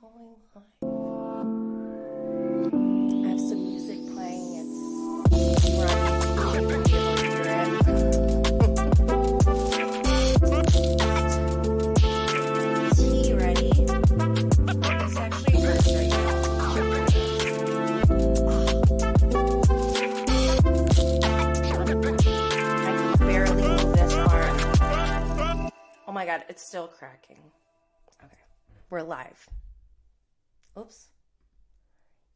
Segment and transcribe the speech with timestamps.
[0.00, 0.62] Going live.
[3.24, 4.52] I have some music playing.
[4.60, 4.78] It's
[5.34, 5.98] it.
[12.94, 13.72] Tea ready.
[15.02, 15.56] It's actually.
[22.86, 22.86] I
[23.18, 23.62] barely
[23.94, 24.12] this.
[26.06, 27.50] Oh my god, it's still cracking.
[28.22, 28.44] Okay,
[28.90, 29.48] we're live.
[30.78, 31.08] Oops.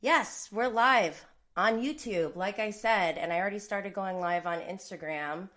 [0.00, 4.58] Yes, we're live on YouTube, like I said, and I already started going live on
[4.58, 5.48] Instagram.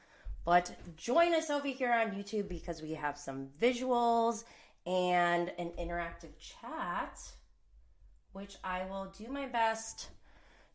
[0.45, 4.43] But join us over here on YouTube because we have some visuals
[4.85, 7.19] and an interactive chat,
[8.33, 10.09] which I will do my best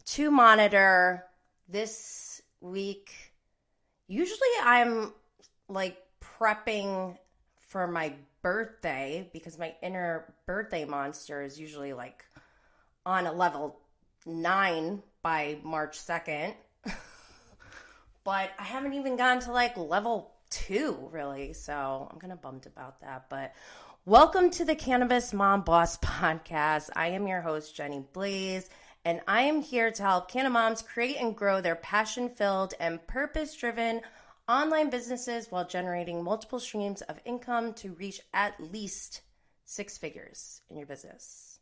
[0.07, 1.27] to monitor
[1.69, 3.13] this week.
[4.09, 5.13] Usually I'm
[5.69, 7.17] like prepping
[7.69, 12.25] for my birthday because my inner birthday monster is usually like
[13.05, 13.81] on a level
[14.27, 16.55] nine by March 2nd.
[18.25, 21.53] but I haven't even gotten to like level two, really.
[21.53, 23.27] So I'm kind of bummed about that.
[23.29, 23.55] But
[24.05, 26.91] welcome to the Cannabis Mom Boss podcast.
[26.97, 28.69] I am your host, Jenny Blaze.
[29.05, 33.07] And I am here to help Canna moms create and grow their passion filled and
[33.07, 34.03] purpose driven
[34.51, 39.21] online businesses while generating multiple streams of income to reach at least
[39.65, 41.61] six figures in your business.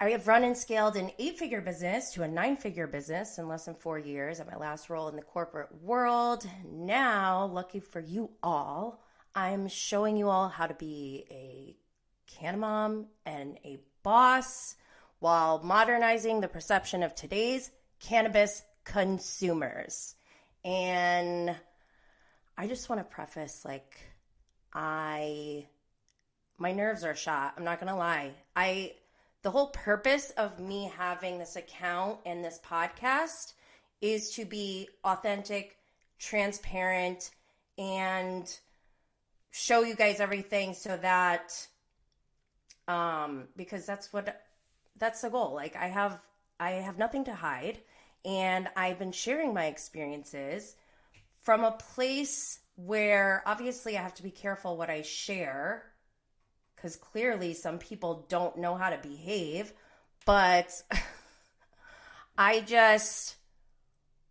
[0.00, 3.48] I have run and scaled an eight figure business to a nine figure business in
[3.48, 6.46] less than four years at my last role in the corporate world.
[6.64, 9.02] Now, lucky for you all,
[9.34, 11.76] I'm showing you all how to be a
[12.32, 14.76] can mom and a boss
[15.18, 20.14] while modernizing the perception of today's cannabis consumers.
[20.64, 21.56] And
[22.56, 23.98] I just want to preface like
[24.72, 25.66] I
[26.58, 27.54] my nerves are shot.
[27.56, 28.32] I'm not going to lie.
[28.54, 28.92] I
[29.42, 33.54] the whole purpose of me having this account and this podcast
[34.00, 35.78] is to be authentic,
[36.18, 37.30] transparent
[37.78, 38.58] and
[39.50, 41.66] show you guys everything so that
[42.88, 44.42] um because that's what
[44.98, 45.54] that's the goal.
[45.54, 46.20] Like I have
[46.60, 47.80] I have nothing to hide
[48.24, 50.76] and I've been sharing my experiences
[51.42, 55.84] from a place where obviously I have to be careful what I share
[56.74, 59.72] because clearly some people don't know how to behave,
[60.24, 60.82] but
[62.38, 63.36] I just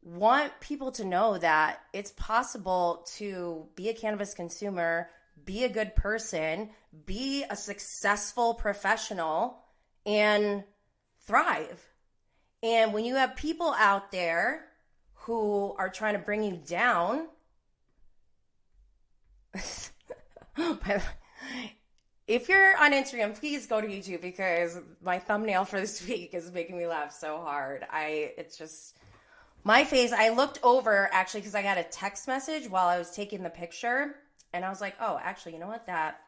[0.02, 5.10] want people to know that it's possible to be a cannabis consumer,
[5.46, 6.72] be a good person,
[7.06, 9.60] be a successful professional,
[10.06, 10.64] and
[11.26, 11.88] thrive.
[12.64, 14.71] And when you have people out there
[15.22, 17.28] who are trying to bring you down,
[22.28, 26.52] if you're on Instagram, please go to YouTube because my thumbnail for this week is
[26.52, 27.86] making me laugh so hard.
[27.92, 28.98] I it's just
[29.64, 30.12] my face.
[30.12, 33.50] I looked over actually because I got a text message while I was taking the
[33.50, 34.16] picture,
[34.54, 35.86] and I was like, "Oh, actually, you know what?
[35.88, 36.20] That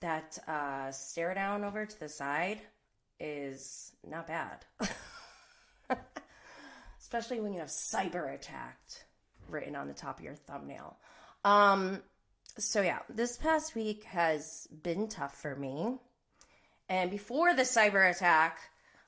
[0.00, 2.60] that uh, stare down over to the side
[3.18, 4.64] is not bad,
[7.14, 9.04] especially when you have cyber attacked
[9.48, 10.96] written on the top of your thumbnail."
[11.44, 12.02] Um,
[12.58, 15.98] so yeah, this past week has been tough for me.
[16.88, 18.58] And before the cyber attack,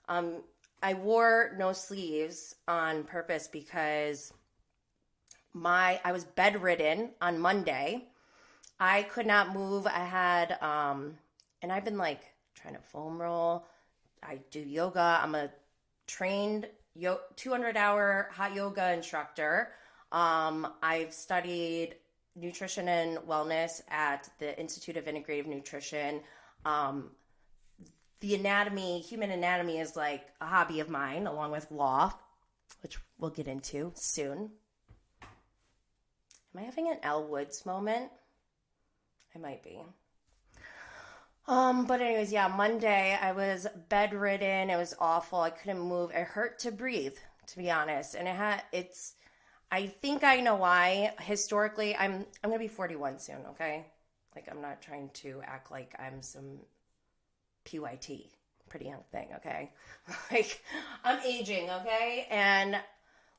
[0.08, 0.42] um,
[0.82, 4.32] I wore no sleeves on purpose because
[5.52, 8.04] my I was bedridden on Monday.
[8.78, 9.86] I could not move.
[9.86, 11.18] I had um
[11.60, 12.20] and I've been like
[12.54, 13.66] trying to foam roll.
[14.22, 15.20] I do yoga.
[15.22, 15.50] I'm a
[16.06, 19.72] trained yo- 200 hour hot yoga instructor.
[20.12, 21.96] Um, I've studied
[22.34, 26.20] nutrition and wellness at the Institute of Integrative Nutrition.
[26.64, 27.10] Um,
[28.20, 32.12] the anatomy, human anatomy, is like a hobby of mine, along with law,
[32.82, 34.50] which we'll get into soon.
[35.22, 38.10] Am I having an Elle Woods moment?
[39.34, 39.82] I might be.
[41.48, 44.68] Um, but anyways, yeah, Monday I was bedridden.
[44.70, 45.40] It was awful.
[45.40, 46.10] I couldn't move.
[46.10, 47.16] It hurt to breathe,
[47.46, 48.14] to be honest.
[48.14, 49.14] And it had it's
[49.70, 51.12] I think I know why.
[51.20, 53.38] Historically, I'm I'm gonna be 41 soon.
[53.50, 53.86] Okay,
[54.34, 56.58] like I'm not trying to act like I'm some
[57.64, 58.26] PYT,
[58.68, 59.28] pretty young thing.
[59.36, 59.72] Okay,
[60.32, 60.62] like
[61.04, 61.70] I'm aging.
[61.70, 62.76] Okay, and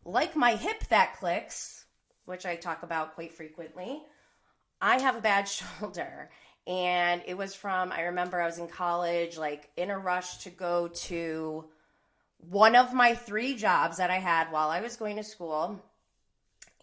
[0.05, 1.85] like my hip that clicks,
[2.25, 4.01] which I talk about quite frequently,
[4.81, 6.29] I have a bad shoulder.
[6.67, 10.49] And it was from, I remember I was in college, like in a rush to
[10.49, 11.65] go to
[12.39, 15.81] one of my three jobs that I had while I was going to school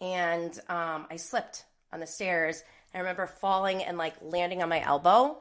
[0.01, 2.63] and um, I slipped on the stairs.
[2.93, 5.37] I remember falling and like landing on my elbow,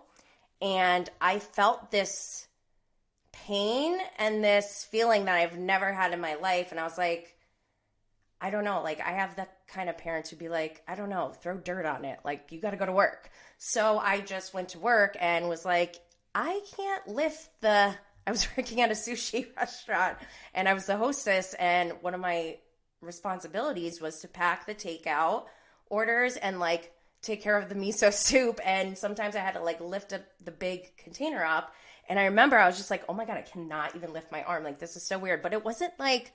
[0.61, 2.47] And I felt this
[3.32, 6.70] pain and this feeling that I've never had in my life.
[6.70, 7.34] And I was like,
[8.44, 8.82] I don't know.
[8.82, 11.87] Like, I have the kind of parents who'd be like, I don't know, throw dirt
[11.87, 12.19] on it.
[12.26, 13.31] Like, you got to go to work.
[13.56, 15.96] So I just went to work and was like,
[16.35, 17.94] I can't lift the.
[18.26, 20.19] I was working at a sushi restaurant
[20.55, 21.55] and I was the hostess.
[21.55, 22.58] And one of my
[23.00, 25.44] responsibilities was to pack the takeout
[25.88, 26.93] orders and like
[27.23, 28.61] take care of the miso soup.
[28.62, 31.73] And sometimes I had to like lift up the big container up.
[32.11, 34.43] And I remember I was just like, oh my God, I cannot even lift my
[34.43, 34.64] arm.
[34.64, 35.40] Like, this is so weird.
[35.40, 36.32] But it wasn't like,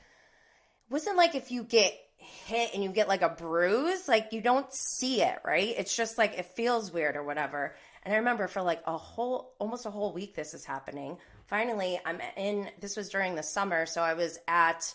[0.89, 4.71] wasn't like if you get hit and you get like a bruise, like you don't
[4.73, 5.73] see it, right?
[5.77, 7.75] It's just like it feels weird or whatever.
[8.03, 11.17] And I remember for like a whole, almost a whole week, this is happening.
[11.47, 13.85] Finally, I'm in, this was during the summer.
[13.85, 14.93] So I was at,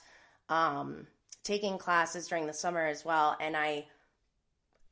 [0.48, 1.06] um,
[1.42, 3.36] taking classes during the summer as well.
[3.40, 3.86] And I,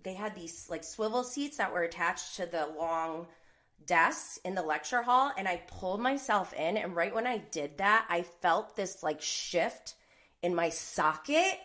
[0.02, 3.26] they had these like swivel seats that were attached to the long
[3.86, 5.32] desks in the lecture hall.
[5.36, 6.76] And I pulled myself in.
[6.76, 9.94] And right when I did that, I felt this like shift
[10.42, 11.58] in my socket.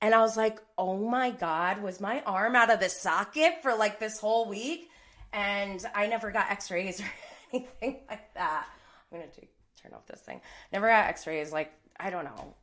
[0.00, 3.74] And I was like, oh my God, was my arm out of the socket for
[3.74, 4.88] like this whole week?
[5.32, 7.10] And I never got x rays or
[7.52, 8.66] anything like that.
[9.12, 9.40] I'm going to
[9.82, 10.40] turn off this thing.
[10.72, 11.52] Never got x rays.
[11.52, 12.54] Like, I don't know.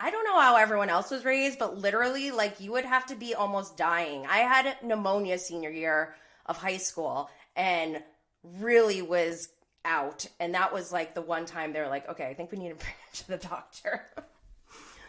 [0.00, 3.14] I don't know how everyone else was raised, but literally, like, you would have to
[3.14, 4.26] be almost dying.
[4.26, 6.14] I had pneumonia senior year
[6.46, 8.02] of high school and
[8.42, 9.48] really was
[9.84, 10.26] out.
[10.40, 12.78] And that was like the one time they were like, okay, I think we need
[12.78, 14.02] to to the doctor.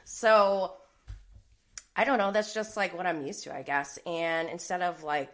[0.03, 0.73] so
[1.95, 2.31] I don't know.
[2.31, 3.99] That's just like what I'm used to, I guess.
[4.05, 5.33] And instead of like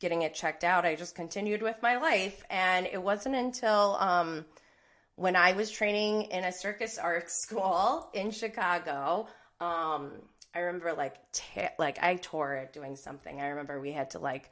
[0.00, 2.44] getting it checked out, I just continued with my life.
[2.50, 4.44] And it wasn't until um,
[5.16, 9.28] when I was training in a circus art school in Chicago.
[9.60, 10.12] Um,
[10.54, 11.16] I remember like
[11.78, 13.40] like I tore it doing something.
[13.40, 14.50] I remember we had to like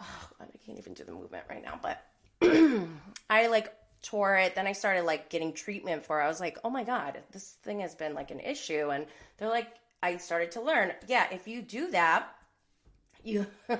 [0.00, 2.04] oh, I can't even do the movement right now, but
[3.30, 4.54] I like tore it.
[4.54, 6.24] Then I started like getting treatment for it.
[6.24, 8.90] I was like, oh my God, this thing has been like an issue.
[8.90, 9.06] And
[9.36, 9.68] they're like,
[10.02, 12.28] I started to learn, yeah, if you do that,
[13.22, 13.46] you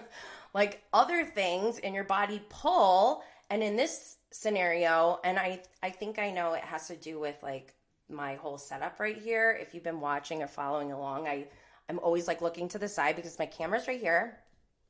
[0.55, 3.23] like other things in your body pull.
[3.49, 7.43] And in this scenario, and I I think I know it has to do with
[7.43, 7.75] like
[8.09, 9.59] my whole setup right here.
[9.61, 11.47] If you've been watching or following along, I
[11.89, 14.39] I'm always like looking to the side because my camera's right here.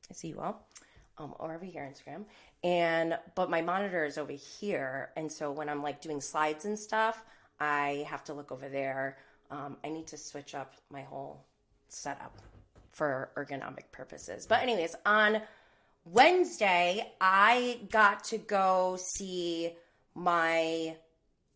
[0.09, 0.67] I see you all.
[1.17, 2.25] Um, or over here, on Instagram
[2.63, 5.09] and but my monitor is over here.
[5.15, 7.23] And so when i'm like doing slides and stuff
[7.59, 9.17] i have to look over there.
[9.49, 11.43] Um, i need to switch up my whole
[11.89, 12.37] setup
[12.91, 14.45] for ergonomic purposes.
[14.45, 15.41] But anyways on
[16.05, 19.73] wednesday i got to go see
[20.15, 20.95] my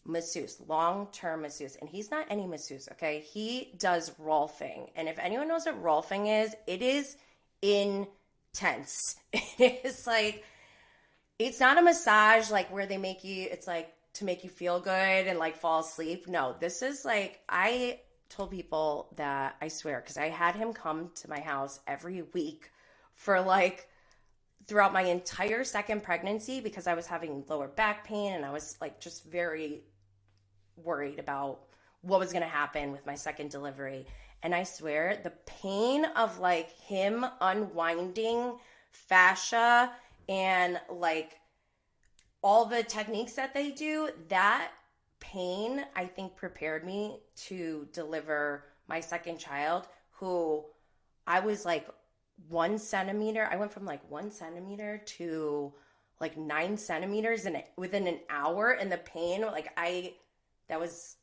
[0.06, 1.76] masseuse long-term masseuse.
[1.82, 3.22] And he's not any masseuse okay?
[3.22, 4.90] He does rolfing.
[4.96, 7.18] And if anyone knows what rolfing is it is
[7.62, 9.16] intense.
[9.58, 10.44] It is like
[11.40, 14.80] it's not a massage like where they make you it's like to make you feel
[14.80, 16.28] good and like fall asleep.
[16.28, 18.00] No this is like i
[18.30, 22.72] told people that i swear because i had him come to my house every week
[23.12, 23.88] for like
[24.66, 28.78] throughout my entire second pregnancy because i was having lower back pain and i was
[28.82, 29.84] like just very
[30.78, 31.60] worried about
[32.02, 34.06] what was going to happen with my second delivery.
[34.44, 38.58] And i swear the pain of like him unwinding
[38.92, 39.92] fascia
[40.28, 41.40] and like
[42.42, 44.72] all the techniques that they do, that
[45.20, 50.64] pain, I think, prepared me to deliver my second child, who
[51.26, 51.88] I was like
[52.48, 53.48] one centimeter.
[53.52, 55.74] I went from like one centimeter to
[56.20, 58.72] like nine centimeters and within an hour.
[58.72, 60.14] And the pain, like, I,
[60.70, 61.18] that was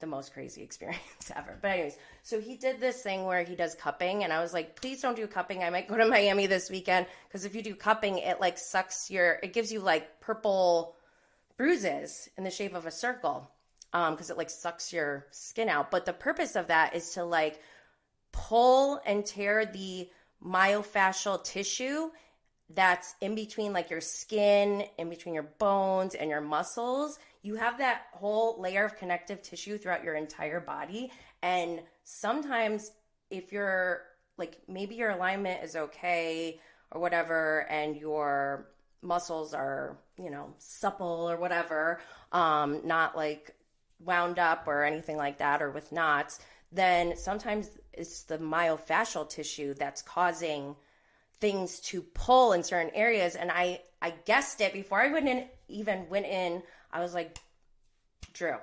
[0.00, 1.58] the most crazy experience ever.
[1.60, 4.80] But anyways, so he did this thing where he does cupping and I was like,
[4.80, 5.62] please don't do cupping.
[5.62, 9.10] I might go to Miami this weekend because if you do cupping, it like sucks
[9.10, 10.96] your it gives you like purple
[11.56, 13.50] bruises in the shape of a circle.
[13.92, 15.90] Um, because it like sucks your skin out.
[15.90, 17.60] But the purpose of that is to like
[18.32, 20.10] pull and tear the
[20.44, 22.10] myofascial tissue
[22.74, 27.78] that's in between like your skin, in between your bones and your muscles you have
[27.78, 31.12] that whole layer of connective tissue throughout your entire body.
[31.42, 32.90] And sometimes,
[33.30, 34.02] if you're
[34.36, 36.60] like, maybe your alignment is okay
[36.90, 38.68] or whatever, and your
[39.00, 42.00] muscles are, you know, supple or whatever,
[42.32, 43.54] um, not like
[44.00, 46.40] wound up or anything like that or with knots,
[46.72, 50.74] then sometimes it's the myofascial tissue that's causing
[51.38, 53.36] things to pull in certain areas.
[53.36, 56.62] And I, I guessed it before I went in, even went in
[56.96, 57.38] I was like,
[58.32, 58.56] Drew,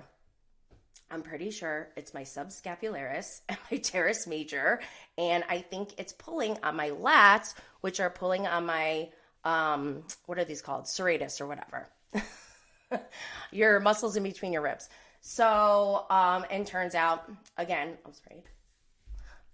[1.12, 4.82] I'm pretty sure it's my subscapularis and my teres major.
[5.20, 9.10] And I think it's pulling on my lats, which are pulling on my
[9.44, 10.86] um, what are these called?
[10.86, 11.90] Serratus or whatever.
[13.52, 14.90] your muscles in between your ribs.
[15.22, 18.44] So, um, and turns out, again, I'm sorry,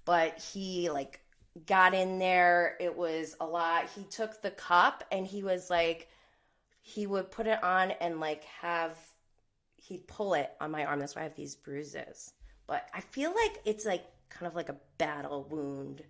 [0.06, 1.20] but he like
[1.66, 2.78] got in there.
[2.80, 3.90] It was a lot.
[3.94, 6.08] He took the cup and he was like,
[6.90, 8.98] he would put it on and like have,
[9.78, 11.00] he'd pull it on my arm.
[11.00, 12.34] That's why I have these bruises.
[12.66, 16.02] But I feel like it's like kind of like a battle wound,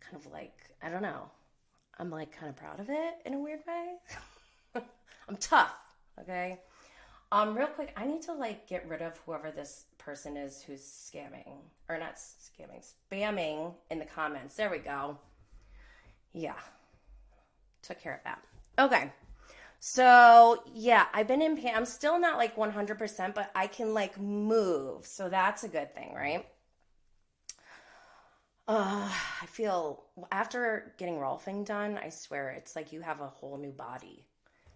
[0.00, 1.30] kind of like, I don't know.
[1.98, 4.82] I'm like kind of proud of it in a weird way.
[5.28, 5.74] I'm tough,
[6.20, 6.58] okay?
[7.30, 10.82] Um, real quick, I need to like get rid of whoever this person is who's
[10.82, 11.56] scamming
[11.88, 14.56] or not scamming, spamming in the comments.
[14.56, 15.16] There we go.
[16.34, 16.58] Yeah,
[17.82, 18.42] took care of that.
[18.78, 19.10] Okay.
[19.84, 21.72] So yeah, I've been in pain.
[21.74, 25.04] I'm still not like 100%, but I can like move.
[25.04, 26.46] So that's a good thing, right?
[28.68, 29.10] Uh,
[29.42, 33.72] I feel after getting Rolfing done, I swear it's like you have a whole new
[33.72, 34.24] body.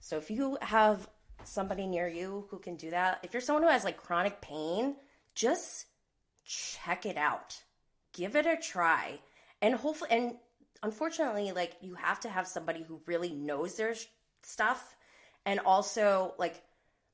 [0.00, 1.08] So if you have
[1.44, 4.96] somebody near you who can do that, if you're someone who has like chronic pain,
[5.36, 5.86] just
[6.44, 7.62] check it out.
[8.12, 9.20] Give it a try.
[9.62, 10.34] And hopefully and
[10.82, 13.94] unfortunately like you have to have somebody who really knows their
[14.46, 14.96] stuff
[15.44, 16.62] and also like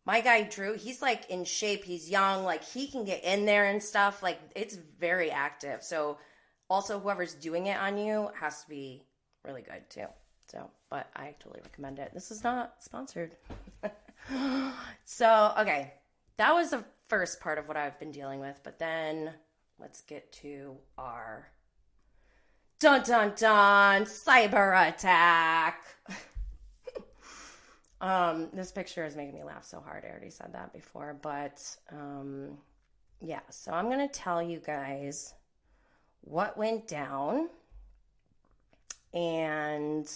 [0.05, 3.67] my guy Drew, he's like in shape, he's young, like he can get in there
[3.67, 4.23] and stuff.
[4.23, 5.83] Like it's very active.
[5.83, 6.19] So
[6.73, 9.03] also, whoever's doing it on you has to be
[9.45, 10.07] really good too.
[10.51, 12.12] So, but I totally recommend it.
[12.15, 13.37] This is not sponsored.
[15.05, 15.93] so, okay,
[16.39, 18.59] that was the first part of what I've been dealing with.
[18.65, 19.35] But then
[19.79, 21.49] let's get to our
[22.81, 25.85] dun dun dun cyber attack.
[28.02, 30.04] um, this picture is making me laugh so hard.
[30.04, 32.59] I already said that before, but um,
[33.21, 33.40] yeah.
[33.49, 35.35] So I'm gonna tell you guys
[36.23, 37.49] what went down.
[39.14, 40.11] And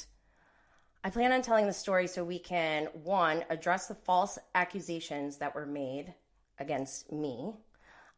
[1.05, 5.55] I plan on telling the story so we can, one, address the false accusations that
[5.55, 6.15] were made
[6.59, 7.53] against me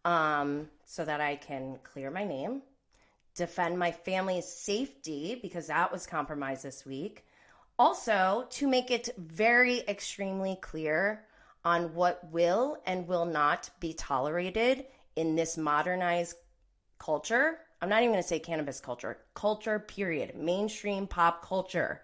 [0.05, 2.63] um, so that I can clear my name,
[3.35, 7.27] defend my family's safety because that was compromised this week.
[7.79, 11.25] Also, to make it very extremely clear
[11.65, 16.37] on what will and will not be tolerated in this modernized
[16.99, 22.03] culture I'm not even going to say cannabis culture, culture, period, mainstream pop culture,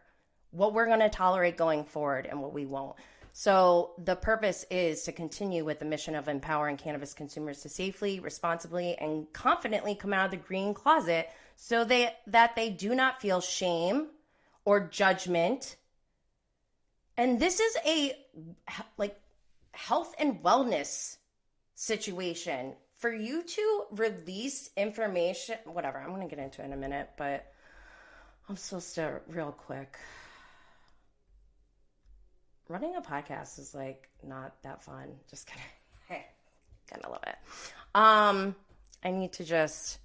[0.52, 2.96] what we're going to tolerate going forward and what we won't.
[3.36, 8.20] So, the purpose is to continue with the mission of empowering cannabis consumers to safely,
[8.20, 13.20] responsibly, and confidently come out of the green closet so they, that they do not
[13.20, 14.06] feel shame
[14.64, 15.76] or judgment.
[17.16, 18.16] And this is a
[18.96, 19.20] like
[19.72, 21.16] health and wellness
[21.74, 26.76] situation for you to release information, whatever, I'm going to get into it in a
[26.76, 27.52] minute, but
[28.48, 29.98] I'm supposed to, real quick.
[32.68, 35.16] Running a podcast is like not that fun.
[35.28, 35.62] Just kidding.
[36.08, 36.26] Hey,
[36.90, 37.36] kind of love it.
[37.94, 38.54] Um,
[39.02, 39.98] I need to just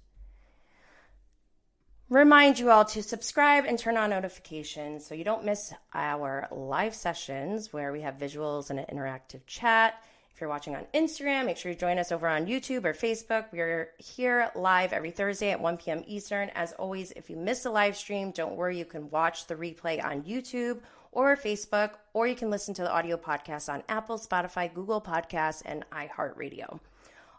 [2.10, 6.92] remind you all to subscribe and turn on notifications so you don't miss our live
[6.92, 10.02] sessions where we have visuals and an interactive chat.
[10.34, 13.44] If you're watching on Instagram, make sure you join us over on YouTube or Facebook.
[13.52, 16.02] We're here live every Thursday at 1 p.m.
[16.04, 16.48] Eastern.
[16.56, 20.04] As always, if you miss a live stream, don't worry, you can watch the replay
[20.04, 20.80] on YouTube
[21.12, 25.62] or Facebook, or you can listen to the audio podcast on Apple, Spotify, Google Podcasts,
[25.64, 26.80] and iHeartRadio.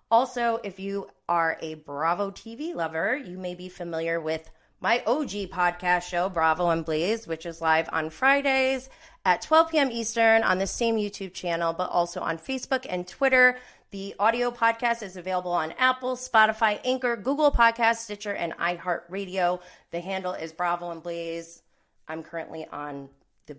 [0.09, 4.49] Also, if you are a Bravo TV lover, you may be familiar with
[4.81, 8.89] my OG podcast show, Bravo and Blaze, which is live on Fridays
[9.23, 9.91] at 12 p.m.
[9.91, 13.59] Eastern on the same YouTube channel, but also on Facebook and Twitter.
[13.91, 19.61] The audio podcast is available on Apple, Spotify, Anchor, Google Podcast, Stitcher, and iHeartRadio.
[19.91, 21.61] The handle is Bravo and Blaze.
[22.07, 23.09] I'm currently on
[23.45, 23.57] the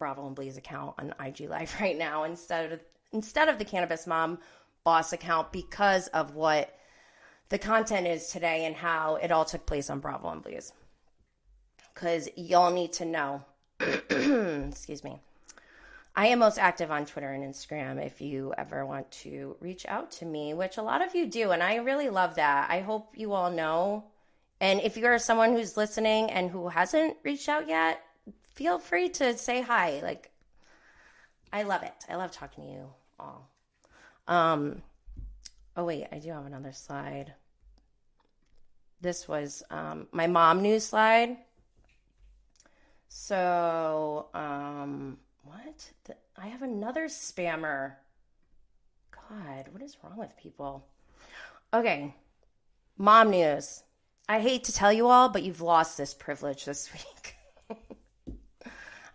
[0.00, 2.80] Bravo and Blaze account on IG Live right now instead of
[3.12, 4.40] instead of the Cannabis Mom
[4.82, 6.76] Boss account because of what
[7.48, 10.72] the content is today and how it all took place on Bravo and Blaze.
[11.94, 13.44] Because y'all need to know
[13.80, 15.18] excuse me.
[16.14, 20.10] I am most active on Twitter and Instagram if you ever want to reach out
[20.12, 21.50] to me, which a lot of you do.
[21.50, 22.70] And I really love that.
[22.70, 24.04] I hope you all know.
[24.58, 28.02] And if you're someone who's listening and who hasn't reached out yet,
[28.54, 30.00] feel free to say hi.
[30.02, 30.30] Like,
[31.52, 31.92] I love it.
[32.08, 32.88] I love talking to you
[33.20, 33.50] all.
[34.26, 34.82] Um,
[35.76, 37.34] oh, wait, I do have another slide.
[39.00, 41.36] This was um, my mom news slide.
[43.08, 45.90] So, um, what?
[46.04, 47.94] The, I have another spammer.
[49.10, 50.86] God, what is wrong with people?
[51.72, 52.14] Okay,
[52.96, 53.82] mom news.
[54.28, 57.02] I hate to tell you all, but you've lost this privilege this week.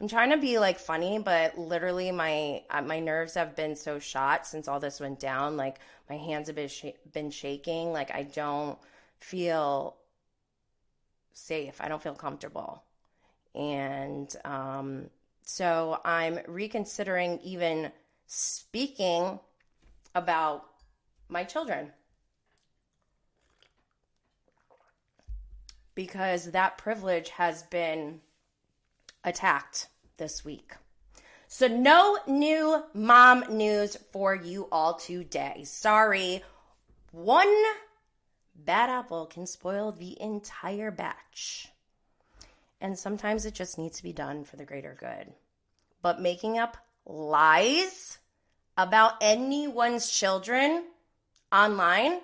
[0.01, 3.99] I'm trying to be like funny, but literally my uh, my nerves have been so
[3.99, 5.57] shot since all this went down.
[5.57, 5.77] Like
[6.09, 7.91] my hands have been sh- been shaking.
[7.91, 8.79] Like I don't
[9.19, 9.97] feel
[11.33, 11.79] safe.
[11.79, 12.81] I don't feel comfortable,
[13.53, 15.11] and um,
[15.43, 17.91] so I'm reconsidering even
[18.25, 19.39] speaking
[20.15, 20.65] about
[21.29, 21.91] my children
[25.93, 28.21] because that privilege has been
[29.23, 29.89] attacked
[30.21, 30.75] this week.
[31.47, 35.63] So, no new mom news for you all today.
[35.65, 36.43] Sorry.
[37.11, 37.51] One
[38.55, 41.69] bad apple can spoil the entire batch.
[42.79, 45.33] And sometimes it just needs to be done for the greater good.
[46.03, 48.19] But making up lies
[48.77, 50.83] about anyone's children
[51.51, 52.19] online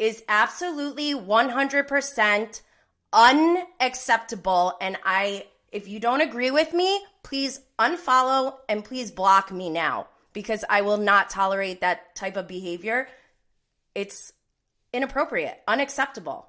[0.00, 2.60] is absolutely 100%
[3.12, 4.76] unacceptable.
[4.80, 10.06] And I if you don't agree with me, please unfollow and please block me now
[10.32, 13.08] because I will not tolerate that type of behavior.
[13.94, 14.32] It's
[14.94, 16.48] inappropriate, unacceptable.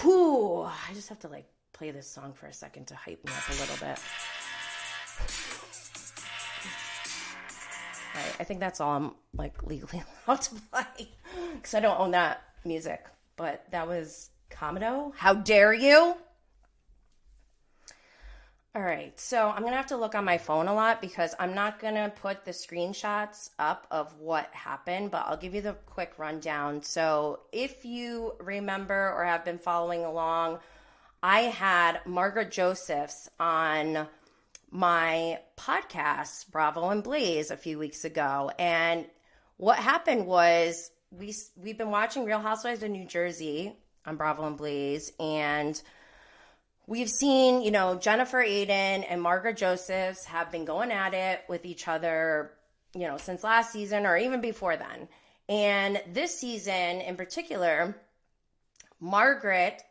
[0.00, 3.30] Whew, I just have to like play this song for a second to hype me
[3.30, 4.00] up a little bit.
[8.40, 11.10] I think that's all I'm like legally allowed to play
[11.54, 13.06] because I don't own that music.
[13.36, 15.12] But that was Commodore?
[15.16, 16.16] How dare you?
[18.74, 21.54] All right, so I'm gonna have to look on my phone a lot because I'm
[21.54, 26.14] not gonna put the screenshots up of what happened, but I'll give you the quick
[26.16, 26.82] rundown.
[26.82, 30.60] So, if you remember or have been following along,
[31.22, 34.06] I had Margaret Josephs on
[34.70, 38.50] my podcast, Bravo and Blaze, a few weeks ago.
[38.58, 39.04] And
[39.58, 44.56] what happened was we, we've been watching Real Housewives of New Jersey on Bravo and
[44.56, 45.12] Blaze.
[45.18, 45.80] And
[46.86, 51.64] we've seen, you know, Jennifer Aydin and Margaret Josephs have been going at it with
[51.64, 52.52] each other,
[52.94, 55.08] you know, since last season or even before then.
[55.48, 57.96] And this season in particular,
[59.00, 59.82] Margaret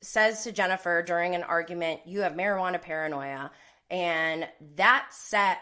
[0.00, 3.50] says to Jennifer during an argument, You have marijuana paranoia.
[3.90, 5.58] And that set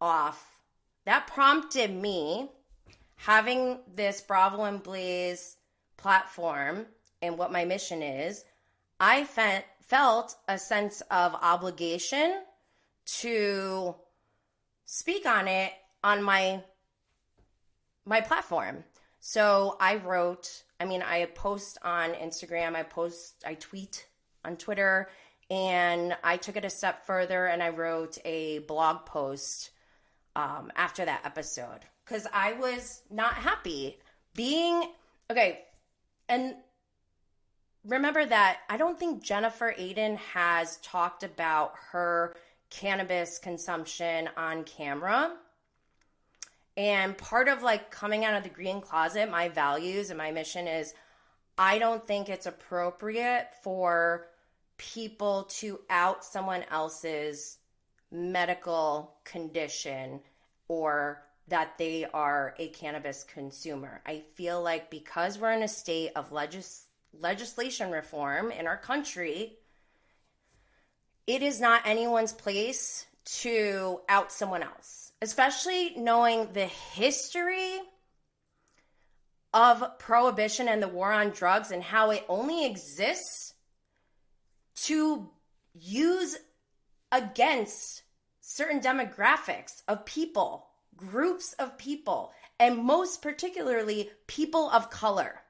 [0.00, 0.58] off,
[1.04, 2.50] that prompted me
[3.16, 5.56] having this Bravo and Blaze
[6.06, 6.86] platform
[7.20, 8.44] and what my mission is,
[9.00, 12.42] I fe- felt a sense of obligation
[13.22, 13.96] to
[14.84, 15.72] speak on it
[16.04, 16.62] on my
[18.04, 18.84] my platform.
[19.18, 24.06] So I wrote, I mean, I post on Instagram, I post, I tweet
[24.44, 25.08] on Twitter,
[25.50, 29.70] and I took it a step further and I wrote a blog post
[30.36, 33.98] um, after that episode because I was not happy
[34.36, 34.84] being
[35.28, 35.65] okay.
[36.28, 36.54] And
[37.84, 42.36] remember that I don't think Jennifer Aydin has talked about her
[42.70, 45.32] cannabis consumption on camera.
[46.76, 50.66] And part of like coming out of the green closet, my values and my mission
[50.66, 50.94] is
[51.56, 54.26] I don't think it's appropriate for
[54.76, 57.58] people to out someone else's
[58.10, 60.20] medical condition
[60.68, 64.02] or that they are a cannabis consumer.
[64.04, 69.58] I feel like because we're in a state of legis- legislation reform in our country,
[71.26, 77.80] it is not anyone's place to out someone else, especially knowing the history
[79.52, 83.54] of prohibition and the war on drugs and how it only exists
[84.74, 85.30] to
[85.74, 86.36] use
[87.10, 88.02] against
[88.40, 95.42] certain demographics of people groups of people, and most particularly people of color.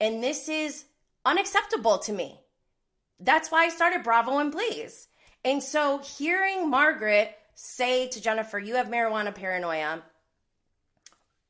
[0.00, 0.84] And this is
[1.24, 2.40] unacceptable to me.
[3.20, 5.08] That's why I started Bravo and Blaze.
[5.44, 10.02] And so hearing Margaret say to Jennifer, You have marijuana paranoia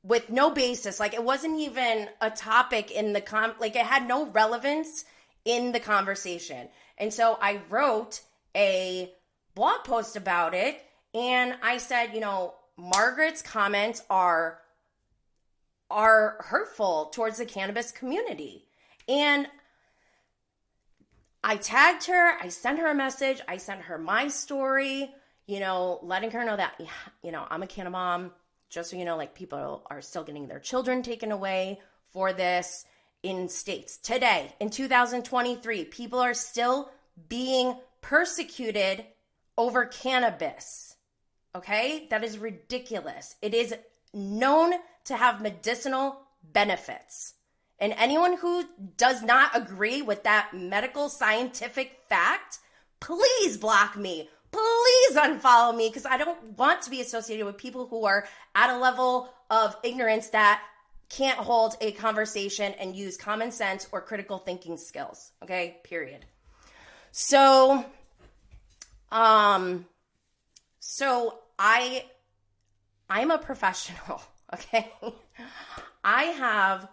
[0.03, 4.09] with no basis, like it wasn't even a topic in the com, like it had
[4.09, 5.05] no relevance
[5.45, 6.69] in the conversation.
[6.99, 8.21] And so I wrote
[8.55, 9.13] a
[9.55, 10.83] blog post about it
[11.15, 14.59] and I said, you know, Margaret's comments are
[15.89, 18.65] are hurtful towards the cannabis community.
[19.09, 19.47] And
[21.45, 25.13] I tagged her, I sent her a message, I sent her my story,
[25.47, 26.81] you know, letting her know that
[27.23, 28.33] you know, I'm a cannabis mom,
[28.69, 32.85] just so you know like people are still getting their children taken away for this
[33.23, 33.97] in states.
[33.97, 36.91] Today, in 2023, people are still
[37.29, 39.05] being persecuted
[39.57, 40.97] over cannabis.
[41.55, 42.07] Okay?
[42.11, 43.37] That is ridiculous.
[43.43, 43.75] It is
[44.15, 47.35] known to have medicinal benefits.
[47.79, 48.65] And anyone who
[48.97, 52.59] does not agree with that medical scientific fact,
[53.01, 54.29] please block me.
[54.53, 58.71] Please unfollow me because I don't want to be associated with people who are at
[58.71, 60.63] a level of ignorance that
[61.09, 65.33] can't hold a conversation and use common sense or critical thinking skills.
[65.43, 66.25] Okay, period.
[67.11, 67.85] So,
[69.11, 69.87] um,
[70.79, 72.07] so I,
[73.09, 74.23] I'm a professional.
[74.55, 74.93] Okay,
[76.05, 76.87] I have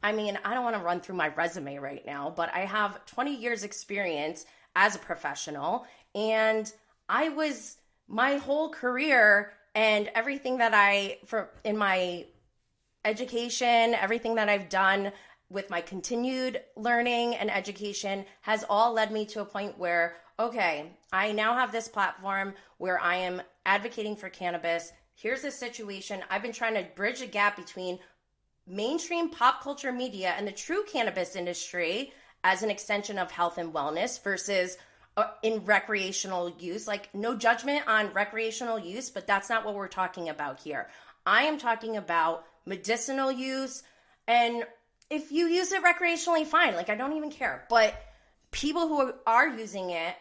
[0.00, 3.04] I mean, I don't want to run through my resume right now, but I have
[3.06, 6.72] 20 years experience as a professional and
[7.08, 12.26] I was my whole career and everything that I for in my
[13.04, 15.10] education, everything that I've done
[15.50, 20.92] with my continued learning and education has all led me to a point where okay,
[21.12, 24.92] I now have this platform where I am advocating for cannabis.
[25.14, 26.22] Here's the situation.
[26.30, 27.98] I've been trying to bridge a gap between
[28.66, 33.74] mainstream pop culture media and the true cannabis industry as an extension of health and
[33.74, 34.78] wellness versus
[35.16, 36.86] uh, in recreational use.
[36.86, 40.88] Like, no judgment on recreational use, but that's not what we're talking about here.
[41.24, 43.82] I am talking about medicinal use.
[44.28, 44.64] And
[45.10, 46.74] if you use it recreationally, fine.
[46.74, 47.64] Like, I don't even care.
[47.68, 47.94] But
[48.50, 50.14] people who are using it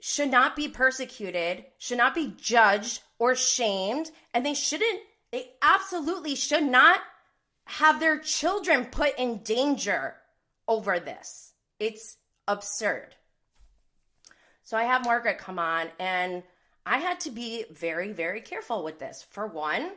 [0.00, 6.34] should not be persecuted, should not be judged or shamed, and they shouldn't, they absolutely
[6.34, 7.00] should not
[7.64, 10.16] have their children put in danger
[10.66, 11.52] over this.
[11.78, 12.16] It's
[12.48, 13.14] absurd.
[14.62, 16.42] So I have Margaret come on, and
[16.86, 19.24] I had to be very, very careful with this.
[19.28, 19.90] For one,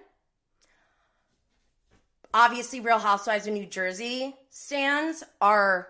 [2.33, 5.87] obviously, Real Housewives of New Jersey stands are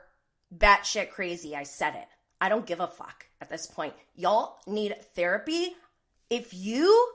[0.56, 1.56] batshit crazy.
[1.56, 2.08] I said it.
[2.40, 3.94] I don't give a fuck at this point.
[4.16, 5.76] Y'all need therapy.
[6.30, 7.12] If you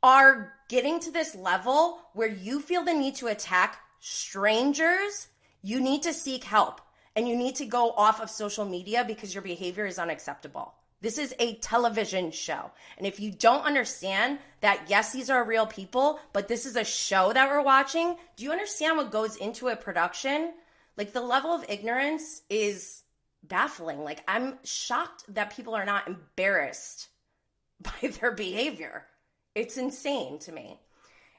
[0.00, 5.26] are getting to this level where you feel the need to attack strangers,
[5.60, 6.80] you need to seek help
[7.16, 10.72] and you need to go off of social media because your behavior is unacceptable.
[11.00, 12.70] This is a television show.
[12.96, 16.84] And if you don't understand that, yes, these are real people, but this is a
[16.84, 20.52] show that we're watching, do you understand what goes into a production?
[20.96, 23.01] Like the level of ignorance is
[23.42, 24.04] baffling.
[24.04, 27.08] Like I'm shocked that people are not embarrassed
[27.80, 29.06] by their behavior.
[29.54, 30.80] It's insane to me.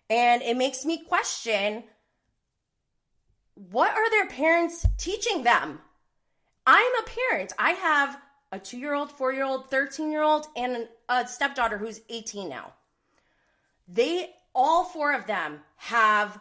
[0.10, 1.84] And it makes me question
[3.56, 5.80] what are their parents teaching them?
[6.66, 7.54] I'm a parent.
[7.60, 8.20] I have
[8.52, 12.50] a two year old, four year old, 13 year old, and a stepdaughter who's 18
[12.50, 12.74] now.
[13.88, 16.39] They, all four of them, have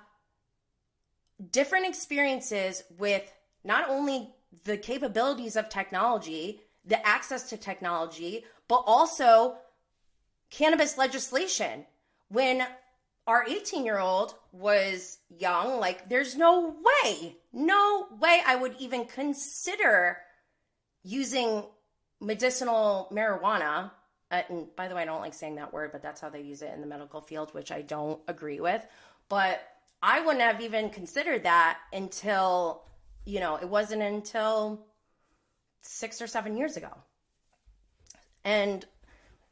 [1.51, 3.33] different experiences with
[3.65, 4.31] not only
[4.65, 9.57] the capabilities of technology, the access to technology, but also
[10.51, 11.87] cannabis legislation.
[12.29, 12.67] When
[13.27, 15.79] our 18 year old was young.
[15.79, 20.19] Like, there's no way, no way I would even consider
[21.05, 21.65] using
[22.21, 23.91] medicinal marijuana.
[24.31, 26.41] Uh, and by the way, I don't like saying that word, but that's how they
[26.41, 28.85] use it in the medical field, which I don't agree with.
[29.29, 29.63] But
[30.03, 32.83] I wouldn't have even considered that until,
[33.25, 34.87] you know, it wasn't until
[35.81, 36.93] six or seven years ago.
[38.45, 38.85] And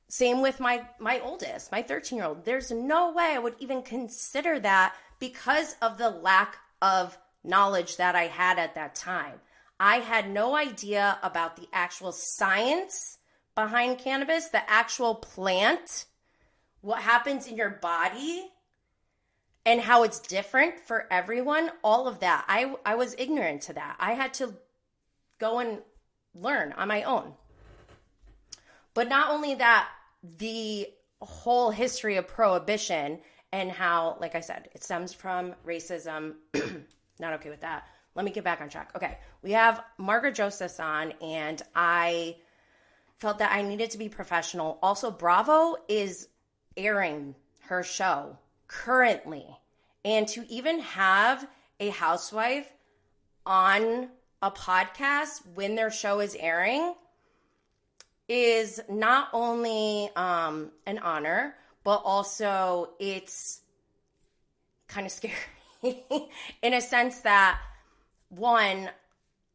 [0.09, 2.45] same with my my oldest, my 13 year old.
[2.45, 8.17] There's no way I would even consider that because of the lack of knowledge that
[8.17, 9.41] I had at that time.
[9.79, 13.19] I had no idea about the actual science
[13.55, 16.07] behind cannabis, the actual plant,
[16.81, 18.51] what happens in your body,
[19.67, 21.71] and how it's different for everyone.
[21.83, 22.45] All of that.
[22.49, 23.97] I, I was ignorant to that.
[23.99, 24.55] I had to
[25.39, 25.79] go and
[26.35, 27.35] learn on my own.
[28.95, 29.89] But not only that,
[30.23, 30.89] the
[31.21, 33.21] whole history of prohibition
[33.53, 36.35] and how, like I said, it stems from racism.
[37.19, 37.87] Not okay with that.
[38.15, 38.91] Let me get back on track.
[38.97, 42.37] Okay, we have Margaret Joseph on, and I
[43.19, 44.79] felt that I needed to be professional.
[44.83, 46.29] Also, Bravo is
[46.77, 48.37] airing her show
[48.71, 49.45] currently,
[50.05, 51.47] and to even have
[51.81, 52.73] a housewife
[53.45, 54.09] on
[54.41, 56.95] a podcast when their show is airing
[58.29, 63.61] is not only um, an honor, but also it's
[64.87, 65.35] kind of scary
[66.63, 67.59] in a sense that
[68.29, 68.89] one,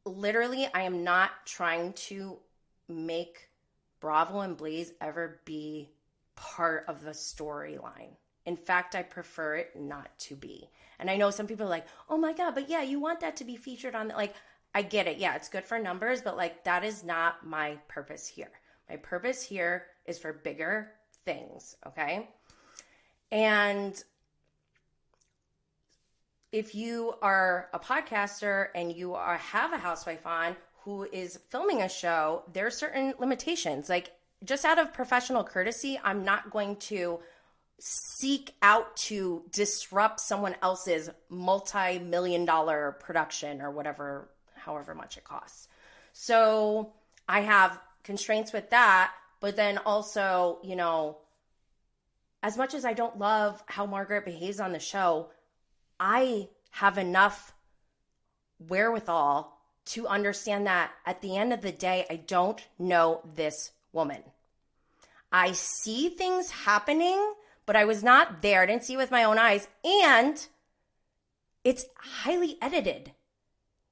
[0.06, 2.39] literally, I am not trying to
[2.89, 3.49] make
[4.01, 5.89] Bravo and Blaze ever be
[6.36, 8.17] part of the storyline.
[8.45, 10.69] In fact, I prefer it not to be.
[10.99, 13.36] And I know some people are like, oh my God, but yeah, you want that
[13.38, 14.36] to be featured on, the, like,
[14.73, 15.17] I get it.
[15.17, 18.51] Yeah, it's good for numbers, but like, that is not my purpose here.
[18.89, 20.91] My purpose here is for bigger
[21.23, 22.29] things, okay?
[23.31, 24.01] And
[26.51, 31.81] if you are a podcaster and you are have a housewife on who is filming
[31.81, 33.89] a show, there are certain limitations.
[33.89, 34.12] Like,
[34.43, 37.19] just out of professional courtesy, I'm not going to
[37.80, 45.24] seek out to disrupt someone else's multi million dollar production or whatever, however much it
[45.24, 45.68] costs.
[46.14, 46.94] So
[47.28, 49.12] I have constraints with that.
[49.42, 51.18] But then also, you know,
[52.42, 55.30] as much as I don't love how Margaret behaves on the show,
[56.00, 57.54] I have enough
[58.60, 64.24] wherewithal to understand that at the end of the day, I don't know this woman.
[65.32, 67.34] I see things happening,
[67.65, 68.62] but I was not there.
[68.62, 69.67] I didn't see it with my own eyes.
[69.84, 70.45] And
[71.63, 73.12] it's highly edited.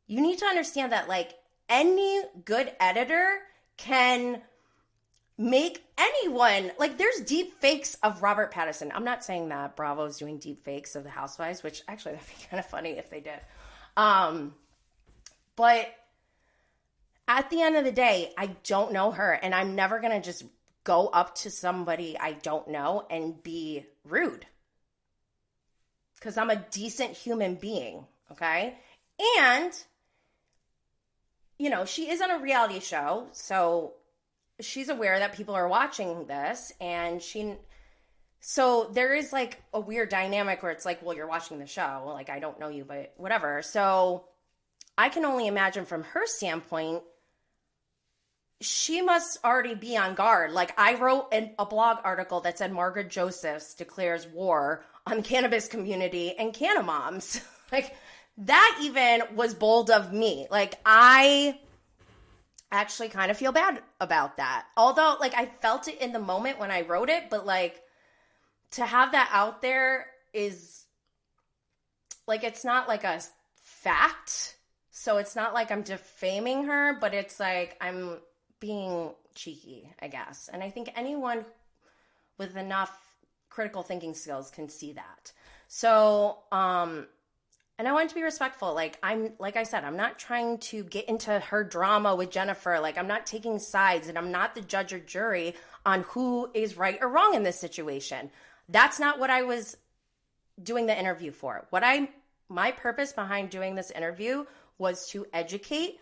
[0.07, 1.33] You need to understand that, like,
[1.69, 3.39] any good editor
[3.77, 4.41] can
[5.37, 8.91] make anyone like there's deep fakes of Robert Pattinson.
[8.93, 12.45] I'm not saying that Bravo's doing deep fakes of the housewives, which actually that'd be
[12.49, 13.39] kind of funny if they did.
[13.97, 14.53] Um
[15.55, 15.87] but
[17.27, 20.21] at the end of the day, I don't know her and I'm never going to
[20.21, 20.43] just
[20.83, 24.45] go up to somebody I don't know and be rude.
[26.21, 28.77] Cuz I'm a decent human being, okay?
[29.39, 29.73] And
[31.57, 33.93] you know, she is on a reality show, so
[34.59, 37.55] she's aware that people are watching this and she
[38.39, 42.03] so there is like a weird dynamic where it's like well you're watching the show
[42.13, 44.25] like i don't know you but whatever so
[44.97, 47.01] i can only imagine from her standpoint
[48.63, 52.71] she must already be on guard like i wrote an, a blog article that said
[52.71, 57.95] margaret josephs declares war on the cannabis community and canna moms like
[58.37, 61.57] that even was bold of me like i
[62.73, 64.65] actually kind of feel bad about that.
[64.75, 67.81] Although, like, I felt it in the moment when I wrote it, but like,
[68.71, 70.85] to have that out there is
[72.27, 73.21] like, it's not like a
[73.61, 74.57] fact.
[74.89, 78.17] So it's not like I'm defaming her, but it's like I'm
[78.63, 80.49] being cheeky, I guess.
[80.51, 81.43] And I think anyone
[82.37, 82.97] with enough
[83.49, 85.33] critical thinking skills can see that.
[85.67, 87.07] So, um,
[87.77, 88.73] and I want to be respectful.
[88.73, 92.79] Like I'm like I said, I'm not trying to get into her drama with Jennifer.
[92.79, 96.77] Like I'm not taking sides and I'm not the judge or jury on who is
[96.77, 98.31] right or wrong in this situation.
[98.69, 99.75] That's not what I was
[100.61, 101.67] doing the interview for.
[101.69, 102.11] What I
[102.47, 104.45] my purpose behind doing this interview
[104.77, 105.99] was to educate.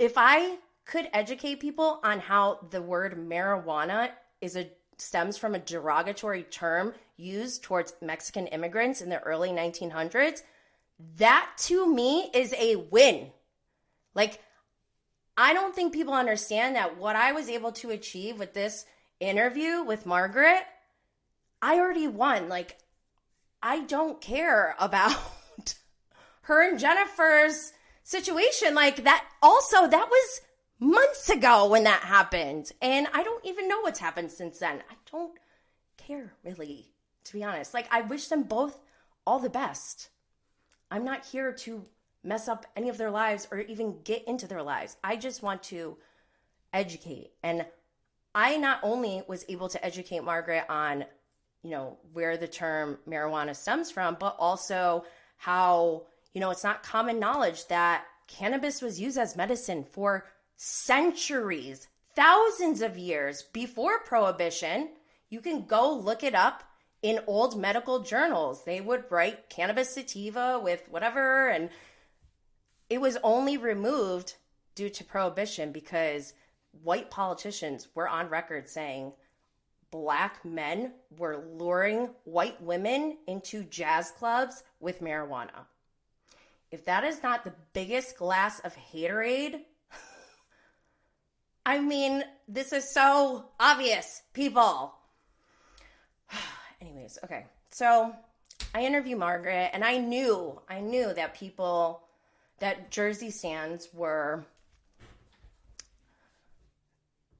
[0.00, 5.58] If I could educate people on how the word marijuana is a stems from a
[5.58, 10.42] derogatory term used towards Mexican immigrants in the early 1900s,
[11.18, 13.30] that to me is a win.
[14.14, 14.40] Like,
[15.36, 18.86] I don't think people understand that what I was able to achieve with this
[19.20, 20.62] interview with Margaret,
[21.60, 22.48] I already won.
[22.48, 22.78] Like,
[23.62, 25.14] I don't care about
[26.42, 27.72] her and Jennifer's
[28.02, 28.74] situation.
[28.74, 30.40] Like, that also, that was
[30.78, 32.72] months ago when that happened.
[32.82, 34.82] And I don't even know what's happened since then.
[34.90, 35.38] I don't
[35.96, 36.92] care really,
[37.24, 37.74] to be honest.
[37.74, 38.82] Like, I wish them both
[39.26, 40.10] all the best.
[40.90, 41.84] I'm not here to
[42.22, 44.96] mess up any of their lives or even get into their lives.
[45.02, 45.96] I just want to
[46.72, 47.30] educate.
[47.42, 47.66] And
[48.34, 51.04] I not only was able to educate Margaret on,
[51.62, 55.04] you know, where the term marijuana stems from, but also
[55.38, 61.88] how, you know, it's not common knowledge that cannabis was used as medicine for centuries,
[62.14, 64.90] thousands of years before prohibition.
[65.28, 66.64] You can go look it up
[67.02, 68.64] in old medical journals.
[68.64, 71.70] They would write cannabis sativa with whatever, and
[72.88, 74.36] it was only removed
[74.74, 76.34] due to prohibition because
[76.82, 79.12] white politicians were on record saying
[79.90, 85.66] black men were luring white women into jazz clubs with marijuana.
[86.70, 89.60] If that is not the biggest glass of haterade
[91.66, 94.94] I mean, this is so obvious, people.
[96.80, 97.46] Anyways, okay.
[97.70, 98.14] So
[98.72, 102.04] I interview Margaret, and I knew, I knew that people,
[102.60, 104.46] that Jersey stands were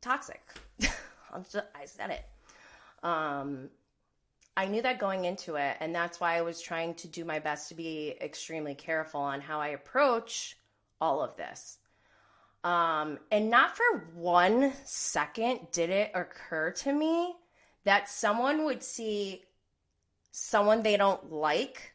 [0.00, 0.42] toxic.
[0.82, 2.24] I said it.
[3.04, 3.70] Um,
[4.56, 7.38] I knew that going into it, and that's why I was trying to do my
[7.38, 10.56] best to be extremely careful on how I approach
[11.00, 11.78] all of this.
[12.66, 17.36] Um, and not for one second did it occur to me
[17.84, 19.44] that someone would see
[20.32, 21.92] someone they don't like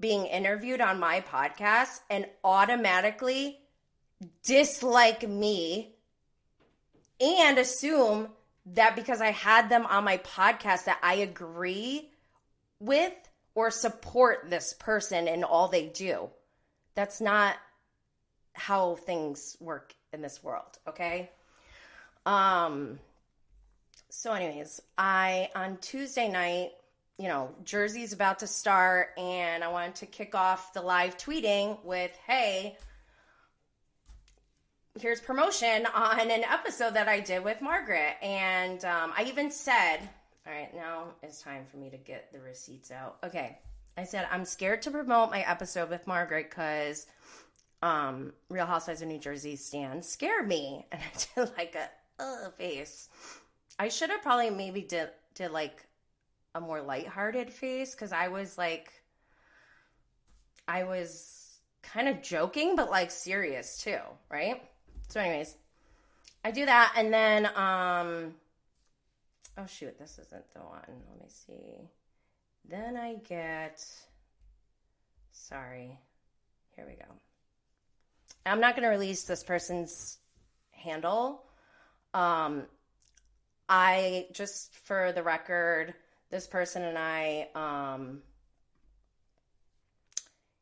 [0.00, 3.60] being interviewed on my podcast and automatically
[4.42, 5.94] dislike me
[7.20, 8.30] and assume
[8.66, 12.10] that because I had them on my podcast that I agree
[12.80, 13.14] with
[13.54, 16.30] or support this person and all they do.
[16.96, 17.54] That's not
[18.54, 21.30] how things work in this world, okay?
[22.24, 22.98] Um
[24.08, 26.70] so anyways, I on Tuesday night,
[27.18, 31.84] you know, Jersey's about to start and I wanted to kick off the live tweeting
[31.84, 32.76] with, "Hey,
[34.98, 39.98] here's promotion on an episode that I did with Margaret." And um, I even said,
[40.46, 43.58] "All right, now it's time for me to get the receipts out." Okay.
[43.96, 47.06] I said, "I'm scared to promote my episode with Margaret cuz
[47.84, 52.50] um, Real Housewives of New Jersey stand scared me." And I did like a uh,
[52.50, 53.08] face.
[53.78, 55.86] I should have probably maybe did did like
[56.54, 58.92] a more lighthearted face because I was like,
[60.68, 63.98] I was kind of joking, but like serious too,
[64.30, 64.62] right?
[65.08, 65.56] So, anyways,
[66.44, 68.34] I do that, and then, um,
[69.58, 71.02] oh shoot, this isn't the one.
[71.10, 71.88] Let me see.
[72.68, 73.84] Then I get,
[75.32, 75.98] sorry,
[76.74, 77.23] here we go.
[78.46, 80.18] I'm not going to release this person's
[80.70, 81.44] handle.
[82.12, 82.64] Um,
[83.68, 85.94] I just for the record,
[86.30, 88.22] this person and I, um,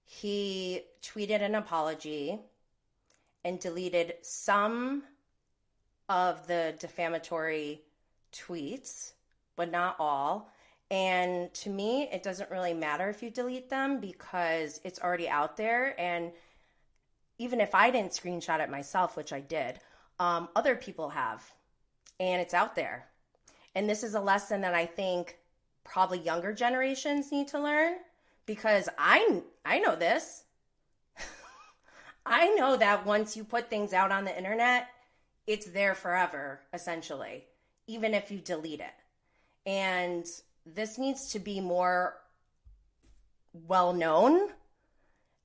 [0.05, 2.38] he tweeted an apology
[3.45, 5.03] and deleted some
[6.09, 7.83] of the defamatory
[8.33, 9.12] tweets,
[9.57, 10.53] but not all.
[10.90, 15.57] And to me, it doesn't really matter if you delete them because it's already out
[15.57, 15.99] there.
[15.99, 16.33] And
[17.42, 19.81] even if I didn't screenshot it myself, which I did,
[20.20, 21.42] um, other people have
[22.20, 23.09] and it's out there.
[23.74, 25.38] And this is a lesson that I think
[25.83, 27.94] probably younger generations need to learn
[28.46, 30.44] because I I know this.
[32.26, 34.87] I know that once you put things out on the internet,
[35.48, 37.46] it's there forever essentially,
[37.88, 38.94] even if you delete it.
[39.66, 40.26] And
[40.64, 42.18] this needs to be more
[43.52, 44.50] well known.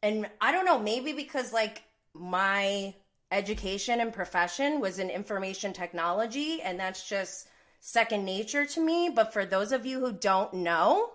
[0.04, 1.82] And I don't know, maybe because like
[2.20, 2.94] my
[3.32, 7.48] education and profession was in information technology, and that's just
[7.80, 9.10] second nature to me.
[9.14, 11.12] But for those of you who don't know,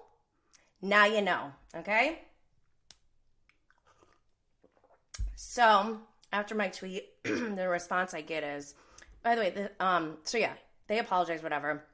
[0.81, 2.21] now you know, okay?
[5.37, 6.01] So
[6.33, 8.75] after my tweet, the response I get is,
[9.23, 10.55] by the way, the, um, so yeah,
[10.87, 11.85] they apologize, whatever.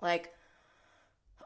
[0.00, 0.32] Like,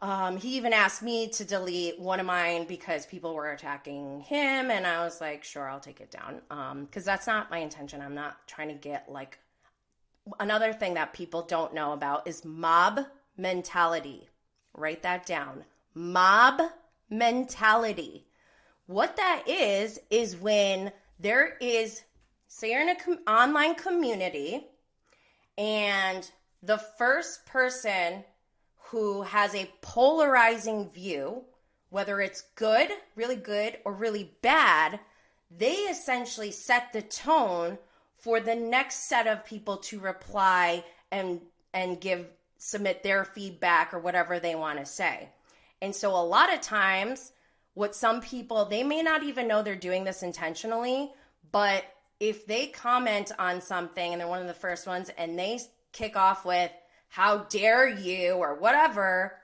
[0.03, 4.71] um, he even asked me to delete one of mine because people were attacking him,
[4.71, 6.41] and I was like, sure, I'll take it down.
[6.87, 8.01] Because um, that's not my intention.
[8.01, 9.39] I'm not trying to get like.
[10.39, 13.01] Another thing that people don't know about is mob
[13.37, 14.29] mentality.
[14.75, 15.65] Write that down.
[15.95, 16.61] Mob
[17.11, 18.27] mentality.
[18.87, 22.03] What that is, is when there is,
[22.49, 24.67] say you're in an com- online community,
[25.59, 26.31] and
[26.63, 28.25] the first person
[28.91, 31.43] who has a polarizing view,
[31.91, 34.99] whether it's good, really good, or really bad,
[35.51, 37.79] they essentially set the tone
[38.15, 41.41] for the next set of people to reply and
[41.73, 42.27] and give
[42.59, 45.29] submit their feedback or whatever they want to say.
[45.81, 47.33] And so a lot of times
[47.75, 51.13] what some people they may not even know they're doing this intentionally,
[51.53, 51.85] but
[52.19, 55.61] if they comment on something and they're one of the first ones and they
[55.93, 56.71] kick off with
[57.11, 59.37] how dare you, or whatever,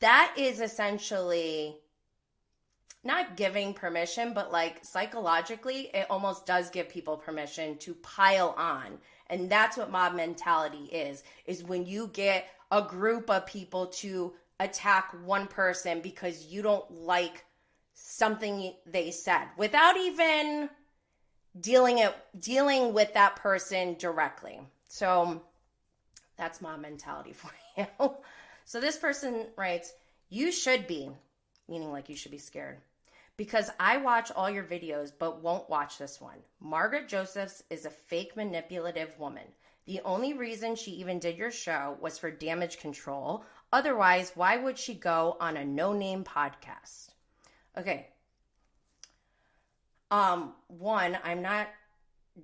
[0.00, 1.76] that is essentially
[3.04, 8.98] not giving permission, but like psychologically, it almost does give people permission to pile on.
[9.28, 14.32] And that's what mob mentality is, is when you get a group of people to
[14.60, 17.44] attack one person because you don't like
[17.94, 20.70] something they said without even
[21.60, 24.60] dealing it dealing with that person directly.
[24.88, 25.42] So
[26.42, 27.86] that's my mentality for you.
[28.64, 29.92] so this person writes,
[30.28, 31.10] You should be,
[31.68, 32.78] meaning like you should be scared.
[33.36, 36.38] Because I watch all your videos but won't watch this one.
[36.60, 39.44] Margaret Josephs is a fake manipulative woman.
[39.86, 43.44] The only reason she even did your show was for damage control.
[43.72, 47.10] Otherwise, why would she go on a no name podcast?
[47.78, 48.08] Okay.
[50.10, 51.68] Um, one, I'm not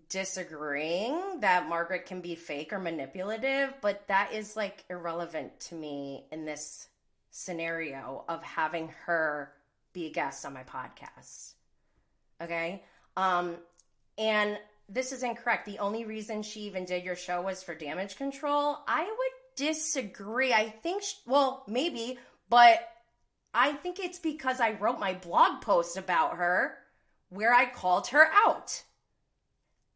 [0.09, 6.24] disagreeing that Margaret can be fake or manipulative, but that is like irrelevant to me
[6.30, 6.89] in this
[7.30, 9.53] scenario of having her
[9.93, 11.55] be a guest on my podcast.
[12.43, 12.82] Okay?
[13.16, 13.57] Um
[14.16, 14.59] and
[14.89, 15.66] this is incorrect.
[15.66, 18.78] The only reason she even did your show was for damage control.
[18.86, 20.53] I would disagree.
[20.53, 22.18] I think she, well, maybe,
[22.49, 22.80] but
[23.53, 26.78] I think it's because I wrote my blog post about her
[27.28, 28.82] where I called her out.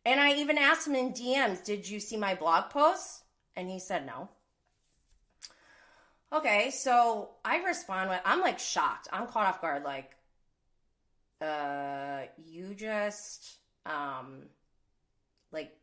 [0.05, 3.24] And I even asked him in DMs, Did you see my blog post?
[3.55, 4.28] And he said no.
[6.32, 9.09] Okay, so I respond with, I'm like shocked.
[9.12, 9.84] I'm caught off guard.
[9.84, 10.16] Like,
[11.42, 14.44] uh, you just, um,
[15.53, 15.76] like,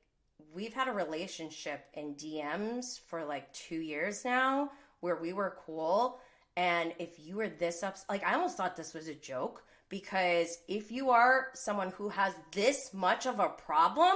[0.54, 6.20] we've had a relationship in DMs for like two years now where we were cool.
[6.58, 10.60] And if you were this up, like, I almost thought this was a joke because
[10.68, 14.16] if you are someone who has this much of a problem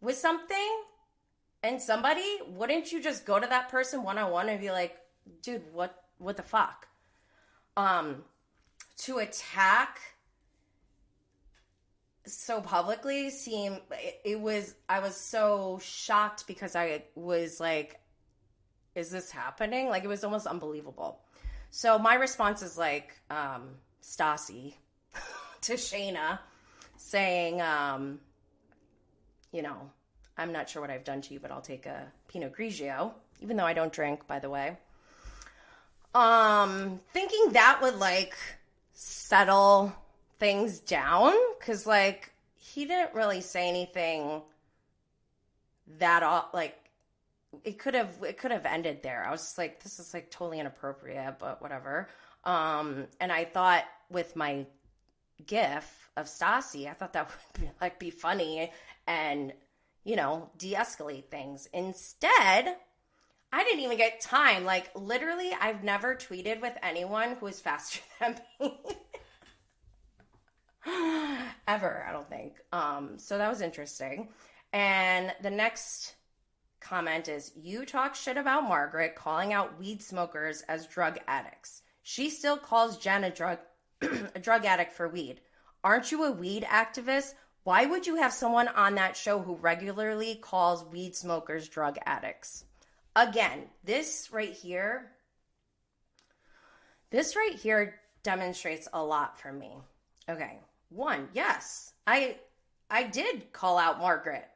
[0.00, 0.82] with something
[1.62, 4.96] and somebody, wouldn't you just go to that person one on one and be like,
[5.42, 6.88] dude, what, what the fuck?
[7.76, 8.24] Um,
[8.98, 10.00] to attack
[12.26, 18.00] so publicly seem it, it was i was so shocked because i was like
[18.96, 21.20] is this happening like it was almost unbelievable
[21.70, 23.68] so my response is like um
[24.06, 24.74] stassi
[25.62, 26.38] to Scheana
[26.96, 28.20] saying um
[29.52, 29.90] you know
[30.38, 33.56] i'm not sure what i've done to you but i'll take a pinot grigio even
[33.56, 34.76] though i don't drink by the way.
[36.14, 38.34] Um thinking that would like
[38.94, 39.92] settle
[40.38, 44.40] things down because like he didn't really say anything
[45.98, 46.74] that all like
[47.64, 49.24] it could have it could have ended there.
[49.26, 52.08] I was just like this is like totally inappropriate but whatever
[52.46, 54.66] um and i thought with my
[55.44, 58.72] gif of Stassi, I thought that would be, like be funny
[59.06, 59.52] and
[60.04, 61.68] you know de-escalate things.
[61.72, 62.76] Instead,
[63.52, 64.64] I didn't even get time.
[64.64, 68.78] Like literally, I've never tweeted with anyone who is faster than me.
[71.68, 72.54] ever, I don't think.
[72.72, 74.28] Um, so that was interesting.
[74.72, 76.14] And the next
[76.80, 81.82] comment is You talk shit about Margaret calling out weed smokers as drug addicts.
[82.08, 83.58] She still calls Jen a drug
[84.00, 85.40] a drug addict for weed.
[85.82, 87.34] Aren't you a weed activist?
[87.64, 92.64] Why would you have someone on that show who regularly calls weed smokers drug addicts?
[93.16, 95.16] Again, this right here
[97.10, 99.72] this right here demonstrates a lot for me.
[100.28, 100.60] Okay.
[100.90, 102.36] One, yes, I
[102.88, 104.46] I did call out Margaret.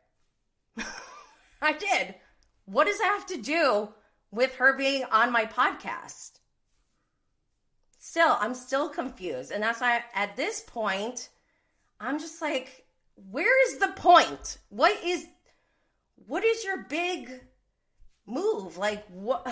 [1.60, 2.14] I did.
[2.66, 3.88] What does that have to do
[4.30, 6.39] with her being on my podcast?
[8.10, 9.52] Still, I'm still confused.
[9.52, 11.28] And that's why at this point,
[12.00, 12.84] I'm just like,
[13.14, 14.58] where is the point?
[14.68, 15.28] What is
[16.26, 17.30] what is your big
[18.26, 18.76] move?
[18.76, 19.46] Like what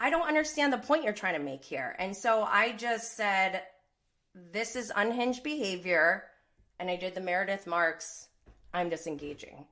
[0.00, 1.94] I don't understand the point you're trying to make here.
[2.00, 3.62] And so I just said
[4.34, 6.24] this is unhinged behavior.
[6.80, 8.26] And I did the Meredith Marks,
[8.74, 9.64] I'm disengaging.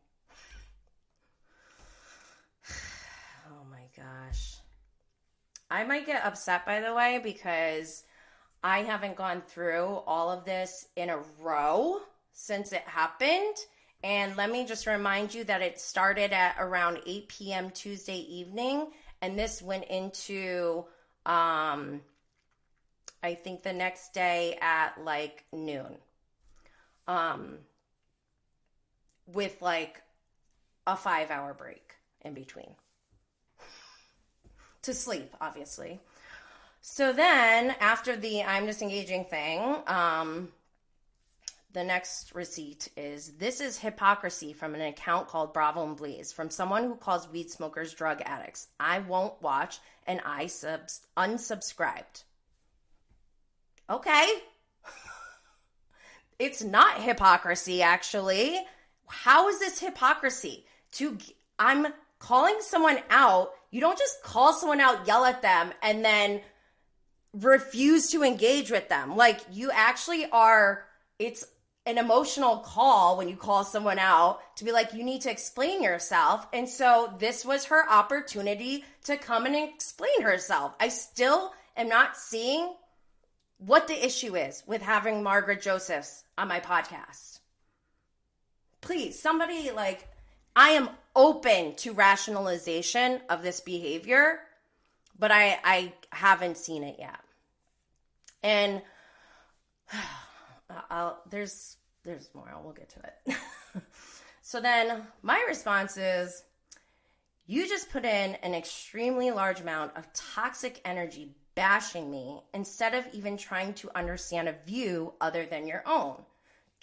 [3.51, 4.59] oh my gosh.
[5.75, 8.05] I might get upset, by the way, because
[8.63, 11.99] I haven't gone through all of this in a row
[12.33, 13.57] since it happened.
[14.05, 17.71] And let me just remind you that it started at around 8 p.m.
[17.71, 18.87] Tuesday evening,
[19.21, 20.85] and this went into
[21.27, 22.03] um,
[23.25, 25.97] I think the next day at like noon.
[27.09, 27.59] Um
[29.27, 30.03] with like
[30.87, 32.75] a 5 hour break in between.
[34.85, 36.01] To sleep, obviously.
[36.81, 40.49] So then after the I'm disengaging thing, um
[41.75, 46.49] the next receipt is this is hypocrisy from an account called Bravo and Blaze from
[46.49, 48.69] someone who calls weed smokers drug addicts.
[48.79, 52.23] I won't watch and I subs- unsubscribed.
[53.91, 54.27] Okay.
[56.39, 58.61] it's not hypocrisy, actually.
[59.09, 60.67] How is this hypocrisy?
[60.93, 61.19] To
[61.59, 63.51] I'm calling someone out.
[63.75, 66.43] You don't just call someone out, yell at them, and then
[67.33, 69.17] refuse to engage with them.
[69.17, 70.85] Like you actually are.
[71.19, 71.45] It's
[71.85, 75.83] an emotional call when you call someone out to be like, you need to explain
[75.83, 76.47] yourself.
[76.53, 80.77] And so this was her opportunity to come and explain herself.
[80.79, 82.73] I still am not seeing
[83.59, 87.41] what the issue is with having Margaret Josephs on my podcast.
[88.81, 90.07] Please, somebody like,
[90.57, 94.41] I am open to rationalization of this behavior,
[95.19, 97.21] but I, I haven't seen it yet.
[98.43, 98.83] And
[100.91, 102.49] I'll, there's there's more.
[102.63, 103.37] We'll get to it.
[104.43, 106.45] so then my response is
[107.47, 113.07] you just put in an extremely large amount of toxic energy bashing me instead of
[113.13, 116.23] even trying to understand a view other than your own.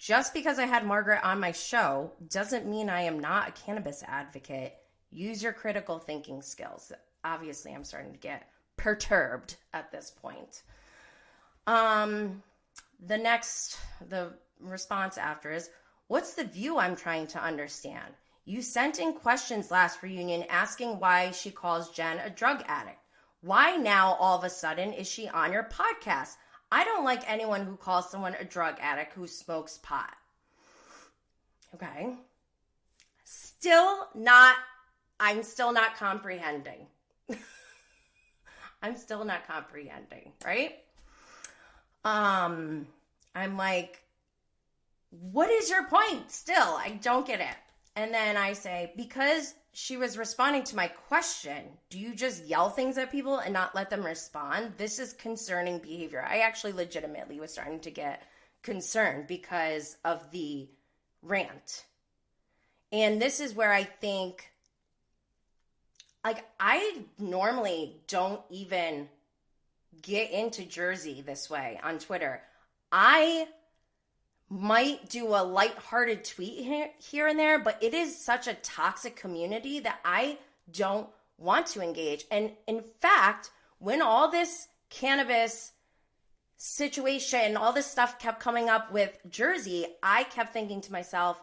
[0.02, 4.02] Just because I had Margaret on my show doesn't mean I am not a cannabis
[4.02, 4.74] advocate.
[5.12, 6.90] Use your critical thinking skills.
[7.22, 10.64] Obviously, I'm starting to get perturbed at this point.
[11.68, 12.42] Um,
[12.98, 13.78] the next,
[14.08, 15.70] the response after is,
[16.08, 18.12] What's the view I'm trying to understand?
[18.44, 22.98] You sent in questions last reunion asking why she calls Jen a drug addict.
[23.40, 26.34] Why now all of a sudden is she on your podcast?
[26.72, 30.16] I don't like anyone who calls someone a drug addict who smokes pot.
[31.74, 32.14] Okay.
[33.24, 34.56] Still not,
[35.20, 36.86] I'm still not comprehending.
[38.82, 40.78] I'm still not comprehending, right?
[42.06, 42.86] Um,
[43.34, 44.02] I'm like,
[45.10, 46.30] what is your point?
[46.30, 47.56] Still, I don't get it.
[47.96, 52.68] And then I say, because she was responding to my question, do you just yell
[52.68, 54.74] things at people and not let them respond?
[54.76, 56.24] This is concerning behavior.
[56.28, 58.22] I actually legitimately was starting to get
[58.62, 60.68] concerned because of the
[61.22, 61.84] rant.
[62.92, 64.50] And this is where I think,
[66.22, 69.08] like, I normally don't even
[70.02, 72.42] get into Jersey this way on Twitter.
[72.90, 73.48] I
[74.52, 79.16] might do a light-hearted tweet here, here and there, but it is such a toxic
[79.16, 80.36] community that I
[80.70, 82.26] don't want to engage.
[82.30, 85.72] And in fact, when all this cannabis
[86.58, 91.42] situation, all this stuff kept coming up with Jersey, I kept thinking to myself,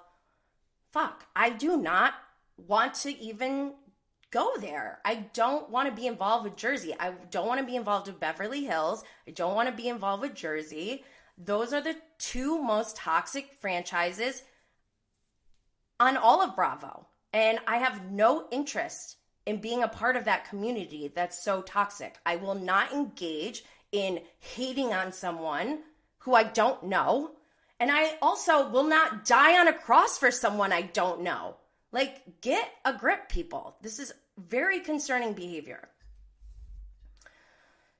[0.91, 2.13] fuck, I do not
[2.57, 3.73] want to even
[4.29, 4.99] go there.
[5.03, 6.93] I don't want to be involved with Jersey.
[6.99, 9.03] I don't want to be involved with Beverly Hills.
[9.27, 11.03] I don't want to be involved with Jersey.
[11.39, 14.43] Those are the two most toxic franchises
[15.99, 17.07] on all of Bravo.
[17.31, 19.15] And I have no interest
[19.45, 22.17] in being a part of that community that's so toxic.
[22.25, 25.79] I will not engage in hating on someone
[26.19, 27.31] who I don't know.
[27.79, 31.55] And I also will not die on a cross for someone I don't know.
[31.91, 33.77] Like, get a grip, people.
[33.81, 35.87] This is very concerning behavior.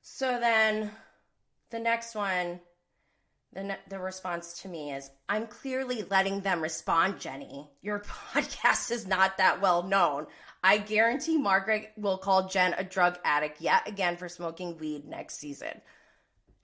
[0.01, 0.91] So then
[1.69, 2.59] the next one
[3.53, 7.69] the, the response to me is i'm clearly letting them respond jenny.
[7.81, 7.99] Your
[8.33, 10.27] podcast is not that well known.
[10.63, 15.39] I guarantee margaret will call jen a drug addict yet again for smoking weed next
[15.39, 15.81] season.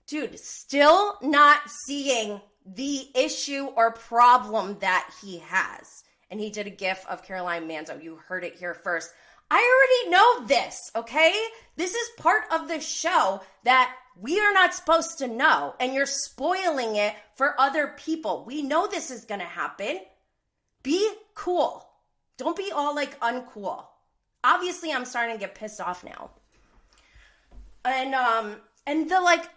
[0.07, 6.03] Dude still not seeing the issue or problem that he has.
[6.31, 8.03] And he did a gif of caroline manzo.
[8.03, 9.11] You heard it here first
[9.51, 11.33] i already know this okay
[11.75, 16.05] this is part of the show that we are not supposed to know, and you're
[16.05, 18.45] spoiling it for other people.
[18.45, 19.99] We know this is to happen.
[20.83, 21.85] Be cool.
[22.37, 23.83] Don't be all like uncool.
[24.43, 26.31] Obviously, I'm starting to get pissed off now.
[27.83, 28.55] And um
[28.87, 29.49] and the like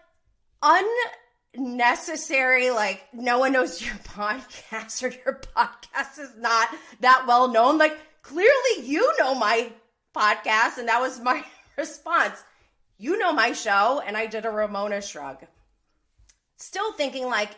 [1.56, 6.68] unnecessary like no one knows your podcast or your podcast is not
[7.00, 7.78] that well known.
[7.78, 7.98] Like
[8.28, 9.72] clearly you know my
[10.14, 11.42] podcast and that was my
[11.78, 12.44] response.
[12.98, 15.38] You know my show and i did a ramona shrug.
[16.56, 17.50] Still thinking like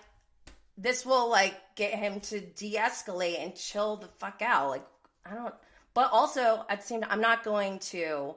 [0.77, 4.71] this will like get him to de-escalate and chill the fuck out.
[4.71, 4.87] Like
[5.27, 5.55] i don't
[5.93, 8.35] but also at the i'm not going to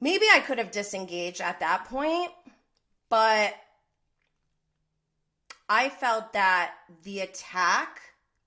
[0.00, 2.30] maybe i could have disengaged at that point
[3.08, 3.54] but
[5.68, 8.00] i felt that the attack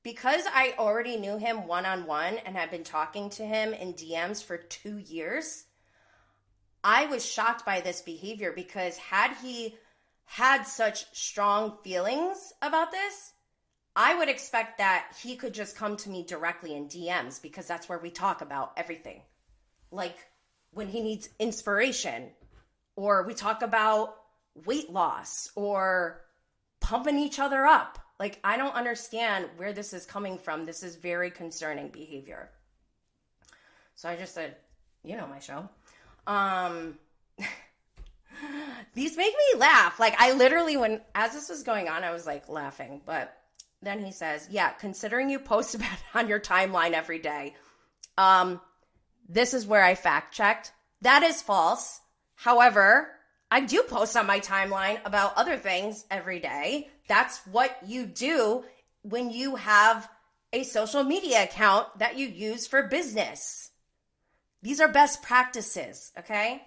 [0.08, 4.58] because i already knew him one-on-one and had been talking to him in dms for
[4.58, 5.66] two years
[6.84, 9.76] I was shocked by this behavior because had he
[10.24, 13.34] had such strong feelings about this,
[13.94, 17.90] I would expect that he could just come to me directly in DMs because that's
[17.90, 19.22] where we talk about everything.
[19.92, 20.16] Like
[20.72, 22.30] when he needs inspiration,
[22.96, 24.16] or we talk about
[24.66, 26.22] weight loss, or
[26.80, 28.00] pumping each other up.
[28.20, 30.66] Like, I don't understand where this is coming from.
[30.66, 32.50] This is very concerning behavior.
[33.94, 34.56] So I just said,
[35.04, 35.70] you know, my show.
[36.28, 37.00] Um,
[38.94, 40.00] these make me laugh.
[40.00, 43.02] Like I literally, when as this was going on, I was like laughing.
[43.06, 43.36] But
[43.82, 47.56] then he says, "Yeah, considering you post about it on your timeline every day,
[48.18, 48.62] um,
[49.28, 50.72] this is where I fact checked.
[51.02, 52.02] That is false.
[52.36, 53.17] However,
[53.50, 56.90] I do post on my timeline about other things every day.
[57.08, 58.66] That's what you do
[59.04, 60.10] when you have
[60.52, 63.72] a social media account that you use for business.
[64.62, 66.64] These are best practices, okay?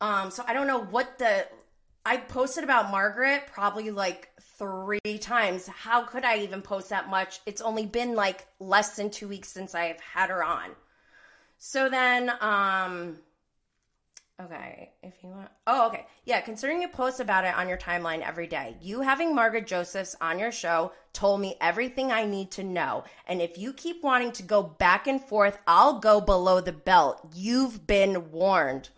[0.00, 1.46] Um, so I don't know what the
[2.06, 5.66] I posted about Margaret probably like three times.
[5.66, 7.40] How could I even post that much?
[7.44, 10.70] It's only been like less than two weeks since I've had her on.
[11.58, 13.18] So then, um,
[14.40, 15.50] Okay, if you want.
[15.66, 16.06] Oh, okay.
[16.24, 20.14] Yeah, considering you post about it on your timeline every day, you having Margaret Josephs
[20.20, 23.02] on your show told me everything I need to know.
[23.26, 27.32] And if you keep wanting to go back and forth, I'll go below the belt.
[27.34, 28.90] You've been warned.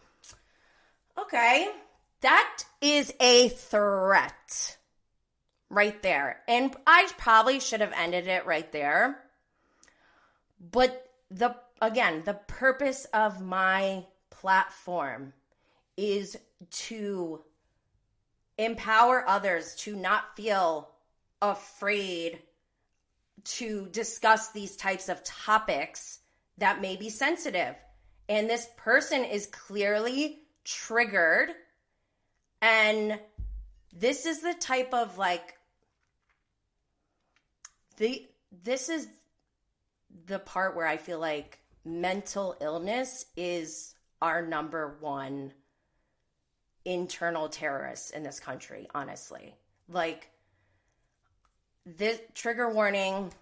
[1.18, 1.70] Okay,
[2.20, 4.76] that is a threat
[5.70, 6.42] right there.
[6.48, 9.22] And I probably should have ended it right there.
[10.60, 15.32] But the again, the purpose of my platform
[15.96, 16.36] is
[16.70, 17.42] to
[18.58, 20.90] empower others to not feel
[21.40, 22.40] afraid
[23.44, 26.20] to discuss these types of topics
[26.58, 27.74] that may be sensitive.
[28.28, 31.50] And this person is clearly triggered.
[32.60, 33.18] And
[33.92, 35.56] this is the type of like,
[37.96, 38.28] the,
[38.64, 39.08] this is
[40.26, 45.52] the part where I feel like mental illness is our number one
[46.84, 49.54] internal terrorists in this country, honestly.
[49.88, 50.30] Like,
[51.84, 53.32] this trigger warning.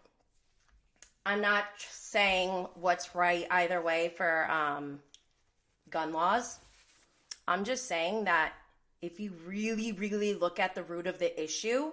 [1.26, 5.01] I'm not saying what's right either way for um,
[5.91, 6.59] gun laws.
[7.47, 8.53] I'm just saying that
[9.03, 11.93] if you really, really look at the root of the issue,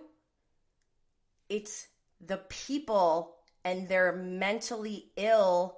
[1.50, 1.88] it's
[2.26, 5.78] the people and their mentally ill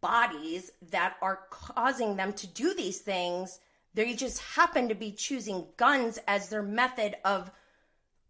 [0.00, 3.60] bodies that are causing them to do these things.
[3.94, 7.50] They just happen to be choosing guns as their method of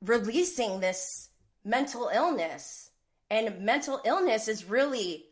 [0.00, 1.30] releasing this
[1.64, 2.90] mental illness.
[3.30, 5.26] And mental illness is really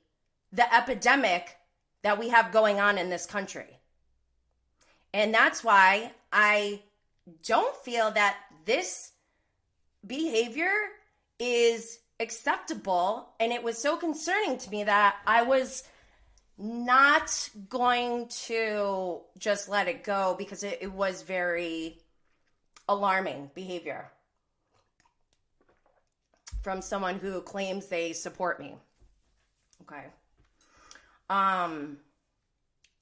[0.53, 1.57] the epidemic
[2.03, 3.79] that we have going on in this country.
[5.13, 6.83] And that's why I
[7.47, 9.13] don't feel that this
[10.07, 10.73] behavior
[11.39, 13.31] is acceptable.
[13.39, 15.85] And it was so concerning to me that I was
[16.57, 21.99] not going to just let it go because it, it was very
[22.89, 24.11] alarming behavior
[26.63, 28.77] from someone who claims they support me.
[29.83, 30.05] Okay.
[31.29, 31.99] Um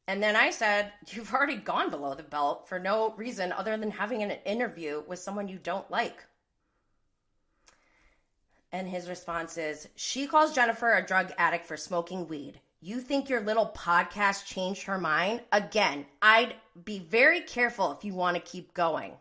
[0.09, 3.90] and then I said, You've already gone below the belt for no reason other than
[3.90, 6.24] having an interview with someone you don't like.
[8.72, 12.61] And his response is, She calls Jennifer a drug addict for smoking weed.
[12.84, 15.42] You think your little podcast changed her mind?
[15.52, 19.12] Again, I'd be very careful if you want to keep going.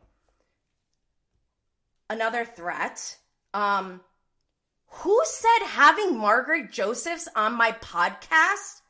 [2.09, 3.20] Another threat.
[3.53, 4.01] Um,
[4.88, 8.82] who said having Margaret Josephs on my podcast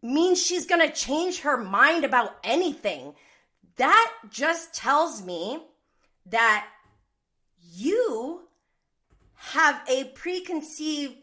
[0.00, 3.14] means she's going to change her mind about anything?
[3.78, 5.58] That just tells me
[6.26, 6.68] that
[7.74, 8.42] you
[9.34, 11.16] have a preconceived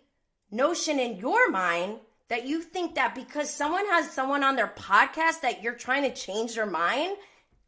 [0.51, 1.99] notion in your mind
[2.29, 6.13] that you think that because someone has someone on their podcast that you're trying to
[6.13, 7.17] change their mind.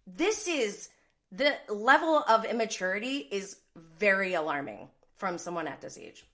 [0.08, 0.90] This is
[1.32, 6.26] the level of immaturity is very alarming from someone at this age.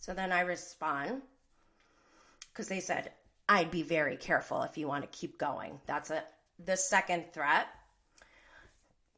[0.00, 1.22] So then I respond
[2.52, 3.10] because they said,
[3.48, 5.80] I'd be very careful if you want to keep going.
[5.86, 6.22] That's a,
[6.64, 7.66] the second threat.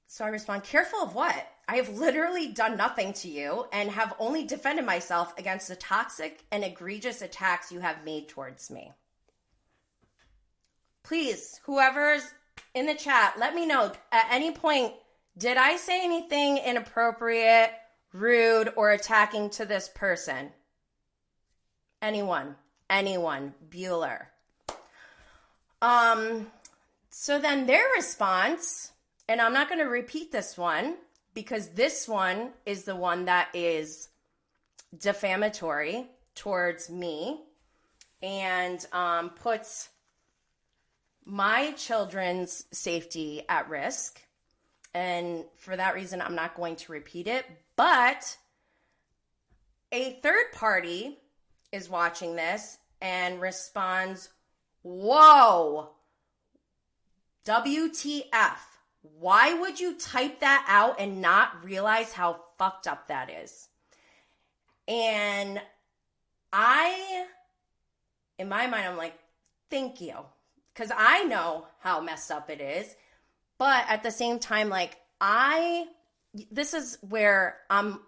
[0.06, 1.48] So I respond, careful of what?
[1.68, 6.44] I have literally done nothing to you and have only defended myself against the toxic
[6.52, 8.92] and egregious attacks you have made towards me.
[11.02, 12.22] Please, whoever's
[12.74, 14.92] in the chat, let me know at any point
[15.36, 17.70] did I say anything inappropriate
[18.16, 20.50] rude, or attacking to this person?
[22.02, 22.56] Anyone,
[22.88, 24.26] anyone, Bueller.
[25.82, 26.46] Um,
[27.10, 28.92] so then their response,
[29.28, 30.96] and I'm not going to repeat this one
[31.34, 34.08] because this one is the one that is
[34.96, 37.40] defamatory towards me
[38.22, 39.90] and um, puts
[41.24, 44.22] my children's safety at risk.
[44.94, 47.44] And for that reason, I'm not going to repeat it.
[47.74, 48.38] But
[49.92, 51.18] a third party
[51.72, 54.30] is watching this and responds,
[54.82, 55.90] Whoa,
[57.44, 58.58] WTF.
[59.18, 63.68] Why would you type that out and not realize how fucked up that is?
[64.88, 65.60] And
[66.52, 67.26] I,
[68.38, 69.18] in my mind, I'm like,
[69.70, 70.14] thank you.
[70.72, 72.94] Because I know how messed up it is.
[73.58, 75.86] But at the same time, like, I
[76.50, 78.00] this is where I'm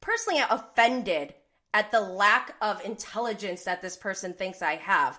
[0.00, 1.34] personally offended
[1.72, 5.18] at the lack of intelligence that this person thinks I have.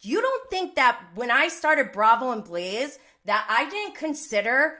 [0.00, 4.78] You don't think that when I started Bravo and Blaze that I didn't consider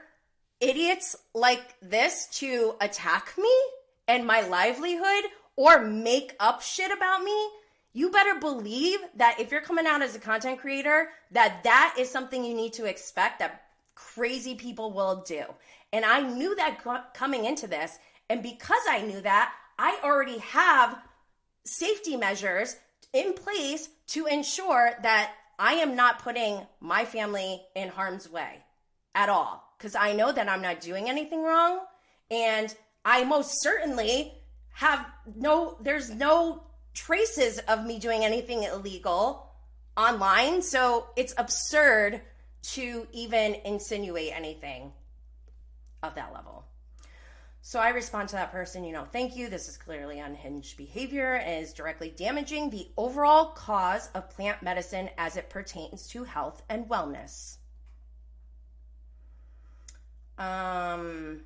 [0.59, 3.53] idiots like this to attack me
[4.07, 7.49] and my livelihood or make up shit about me?
[7.93, 12.09] You better believe that if you're coming out as a content creator, that that is
[12.09, 13.63] something you need to expect that
[13.95, 15.43] crazy people will do.
[15.91, 16.83] And I knew that
[17.13, 17.97] coming into this.
[18.29, 20.97] And because I knew that, I already have
[21.65, 22.75] safety measures
[23.11, 28.63] in place to ensure that I am not putting my family in harm's way
[29.13, 29.75] at all.
[29.77, 31.81] Because I know that I'm not doing anything wrong.
[32.31, 34.33] And I most certainly
[34.71, 35.05] have
[35.35, 39.51] no, there's no traces of me doing anything illegal
[39.97, 40.61] online.
[40.61, 42.21] So it's absurd
[42.61, 44.93] to even insinuate anything
[46.01, 46.65] of that level.
[47.69, 49.47] So I respond to that person, you know, thank you.
[49.47, 55.11] This is clearly unhinged behavior and is directly damaging the overall cause of plant medicine
[55.19, 57.57] as it pertains to health and wellness.
[60.39, 61.41] Um,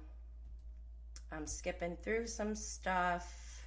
[1.30, 3.66] I'm skipping through some stuff.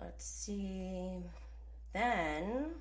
[0.00, 1.22] Let's see.
[1.92, 2.72] Then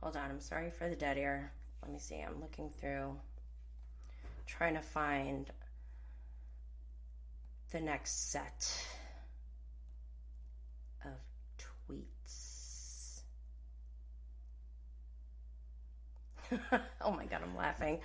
[0.00, 1.50] Hold on, I'm sorry for the dead air.
[1.86, 3.14] Let me see, I'm looking through,
[4.44, 5.48] trying to find
[7.70, 8.84] the next set
[11.04, 11.12] of
[11.88, 13.20] tweets.
[17.02, 18.00] oh my god, I'm laughing.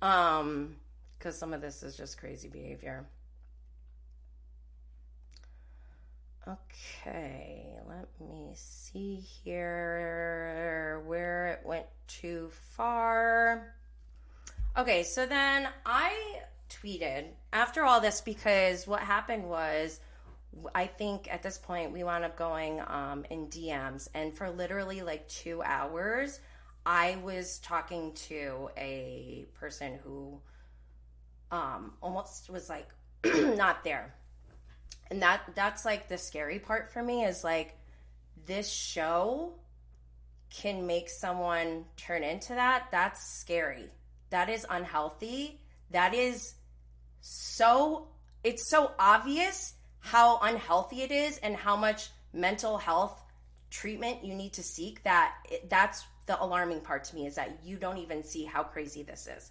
[0.00, 0.76] Um,
[1.18, 3.06] because some of this is just crazy behavior.
[6.48, 13.74] Okay, let me see here where it went too far.
[14.78, 19.98] Okay, so then I tweeted after all this because what happened was
[20.72, 25.02] I think at this point we wound up going um, in DMs, and for literally
[25.02, 26.38] like two hours,
[26.84, 30.40] I was talking to a person who
[31.50, 32.88] um, almost was like
[33.24, 34.14] not there
[35.10, 37.76] and that that's like the scary part for me is like
[38.46, 39.54] this show
[40.50, 42.88] can make someone turn into that.
[42.90, 43.90] That's scary.
[44.30, 45.60] That is unhealthy.
[45.90, 46.54] That is
[47.20, 48.08] so
[48.44, 53.22] it's so obvious how unhealthy it is and how much mental health
[53.70, 55.34] treatment you need to seek that
[55.68, 59.26] that's the alarming part to me is that you don't even see how crazy this
[59.26, 59.50] is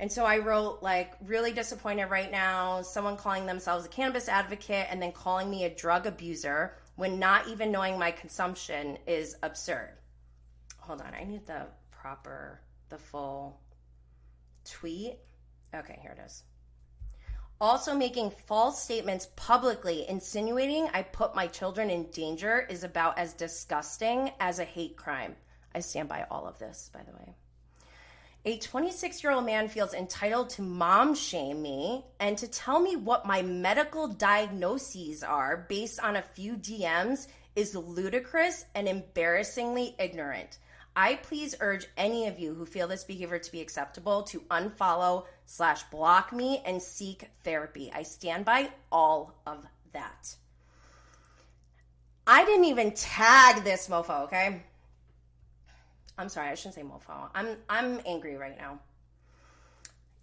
[0.00, 2.80] and so I wrote, like, really disappointed right now.
[2.80, 7.48] Someone calling themselves a cannabis advocate and then calling me a drug abuser when not
[7.48, 9.90] even knowing my consumption is absurd.
[10.78, 13.60] Hold on, I need the proper, the full
[14.64, 15.18] tweet.
[15.74, 16.44] Okay, here it is.
[17.60, 23.34] Also, making false statements publicly, insinuating I put my children in danger, is about as
[23.34, 25.36] disgusting as a hate crime.
[25.74, 27.34] I stand by all of this, by the way.
[28.46, 32.96] A 26 year old man feels entitled to mom shame me and to tell me
[32.96, 40.56] what my medical diagnoses are based on a few DMs is ludicrous and embarrassingly ignorant.
[40.96, 45.26] I please urge any of you who feel this behavior to be acceptable to unfollow
[45.44, 47.92] slash block me and seek therapy.
[47.94, 50.34] I stand by all of that.
[52.26, 54.62] I didn't even tag this mofo, okay?
[56.18, 57.28] I'm sorry, I shouldn't say mofo.
[57.34, 58.80] I'm I'm angry right now.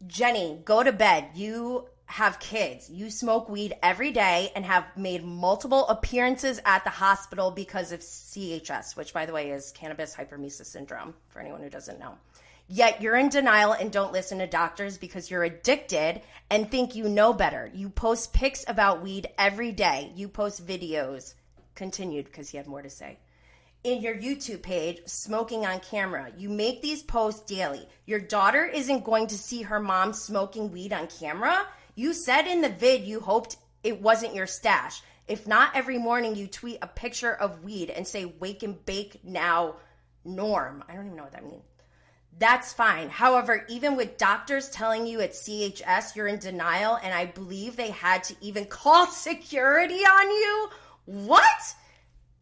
[0.06, 1.30] Jenny, go to bed.
[1.34, 2.90] You have kids.
[2.90, 8.00] You smoke weed every day and have made multiple appearances at the hospital because of
[8.00, 12.16] CHS, which by the way is cannabis hyperemesis syndrome for anyone who doesn't know.
[12.70, 17.10] Yet you're in denial and don't listen to doctors because you're addicted and think you
[17.10, 17.72] know better.
[17.74, 20.12] You post pics about weed every day.
[20.16, 21.34] You post videos.
[21.76, 23.20] Continued because he had more to say
[23.88, 26.30] in your YouTube page smoking on camera.
[26.38, 27.88] You make these posts daily.
[28.06, 31.66] Your daughter isn't going to see her mom smoking weed on camera.
[31.96, 35.02] You said in the vid you hoped it wasn't your stash.
[35.28, 39.22] If not every morning you tweet a picture of weed and say wake and bake
[39.24, 39.76] now
[40.26, 40.84] norm.
[40.90, 41.64] I don't even know what that means.
[42.38, 43.10] That's fine.
[43.10, 47.92] However, even with doctors telling you it's CHS, you're in denial, and I believe they
[47.92, 50.70] had to even call security on you.
[51.06, 51.76] What?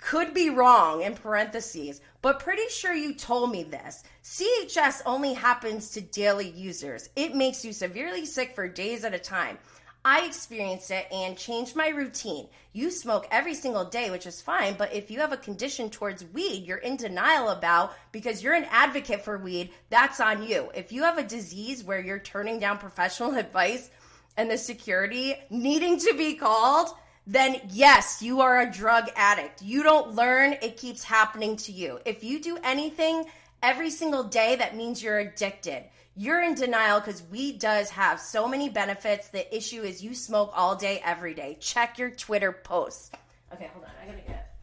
[0.05, 4.03] Could be wrong in parentheses, but pretty sure you told me this.
[4.23, 7.09] CHS only happens to daily users.
[7.15, 9.57] It makes you severely sick for days at a time.
[10.05, 12.49] I experienced it and changed my routine.
[12.71, 16.23] You smoke every single day, which is fine, but if you have a condition towards
[16.23, 20.69] weed you're in denial about because you're an advocate for weed, that's on you.
[20.75, 23.89] If you have a disease where you're turning down professional advice
[24.37, 26.89] and the security needing to be called,
[27.27, 29.61] then yes, you are a drug addict.
[29.61, 31.99] You don't learn, it keeps happening to you.
[32.05, 33.25] If you do anything
[33.63, 35.85] every single day, that means you're addicted.
[36.15, 39.27] You're in denial because weed does have so many benefits.
[39.29, 41.57] The issue is you smoke all day, every day.
[41.59, 43.11] Check your Twitter posts.
[43.53, 43.91] Okay, hold on.
[44.01, 44.55] I gotta get.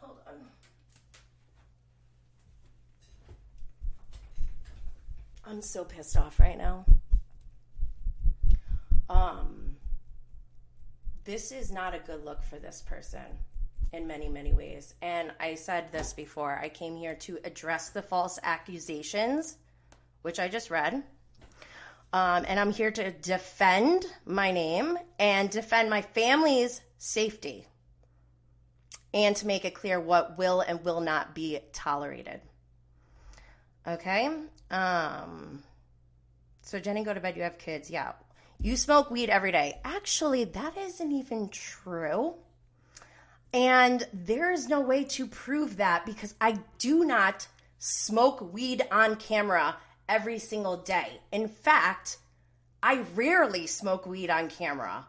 [0.00, 0.34] Hold on.
[5.46, 6.86] I'm so pissed off right now.
[9.08, 9.63] Um
[11.24, 13.24] this is not a good look for this person
[13.92, 14.94] in many, many ways.
[15.00, 19.56] And I said this before I came here to address the false accusations,
[20.22, 21.02] which I just read.
[22.12, 27.66] Um, and I'm here to defend my name and defend my family's safety
[29.12, 32.40] and to make it clear what will and will not be tolerated.
[33.86, 34.28] Okay.
[34.70, 35.62] Um.
[36.62, 37.36] So Jenny, go to bed.
[37.36, 37.90] You have kids.
[37.90, 38.12] Yeah.
[38.64, 39.78] You smoke weed every day.
[39.84, 42.36] Actually, that isn't even true.
[43.52, 47.46] And there is no way to prove that because I do not
[47.78, 49.76] smoke weed on camera
[50.08, 51.20] every single day.
[51.30, 52.16] In fact,
[52.82, 55.08] I rarely smoke weed on camera.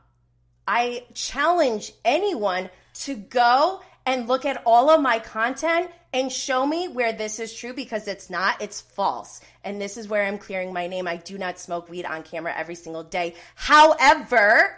[0.67, 2.69] I challenge anyone
[3.05, 7.53] to go and look at all of my content and show me where this is
[7.53, 9.41] true because it's not, it's false.
[9.63, 11.07] And this is where I'm clearing my name.
[11.07, 13.35] I do not smoke weed on camera every single day.
[13.55, 14.77] However,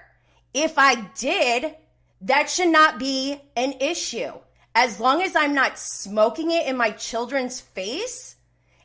[0.54, 1.76] if I did,
[2.22, 4.32] that should not be an issue.
[4.74, 8.36] As long as I'm not smoking it in my children's face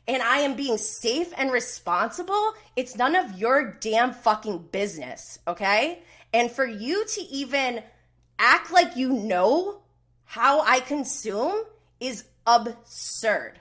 [0.07, 6.03] and I am being safe and responsible, it's none of your damn fucking business, okay?
[6.33, 7.81] And for you to even
[8.37, 9.82] act like you know
[10.33, 11.63] how I consume
[11.99, 13.59] is absurd.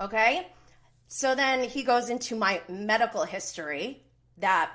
[0.00, 0.46] Okay?
[1.08, 4.02] So then he goes into my medical history
[4.38, 4.70] that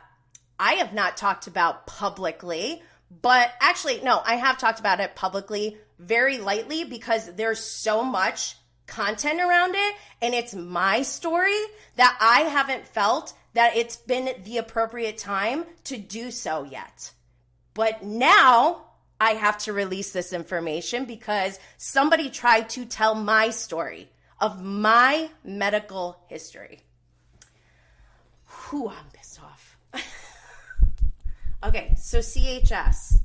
[0.60, 5.78] I have not talked about publicly but actually, no, I have talked about it publicly
[5.98, 8.56] very lightly because there's so much
[8.86, 11.60] content around it and it's my story
[11.96, 17.14] that I haven't felt that it's been the appropriate time to do so yet.
[17.74, 18.89] But now
[19.20, 24.10] I have to release this information because somebody tried to tell my story
[24.40, 26.80] of my medical history.
[28.48, 29.78] Whew, I'm pissed off.
[31.62, 33.20] Okay, so CHS,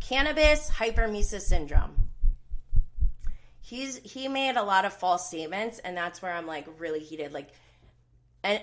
[0.00, 1.94] cannabis hyperemesis syndrome.
[3.60, 7.32] He's he made a lot of false statements, and that's where I'm like really heated.
[7.32, 7.50] Like,
[8.42, 8.60] and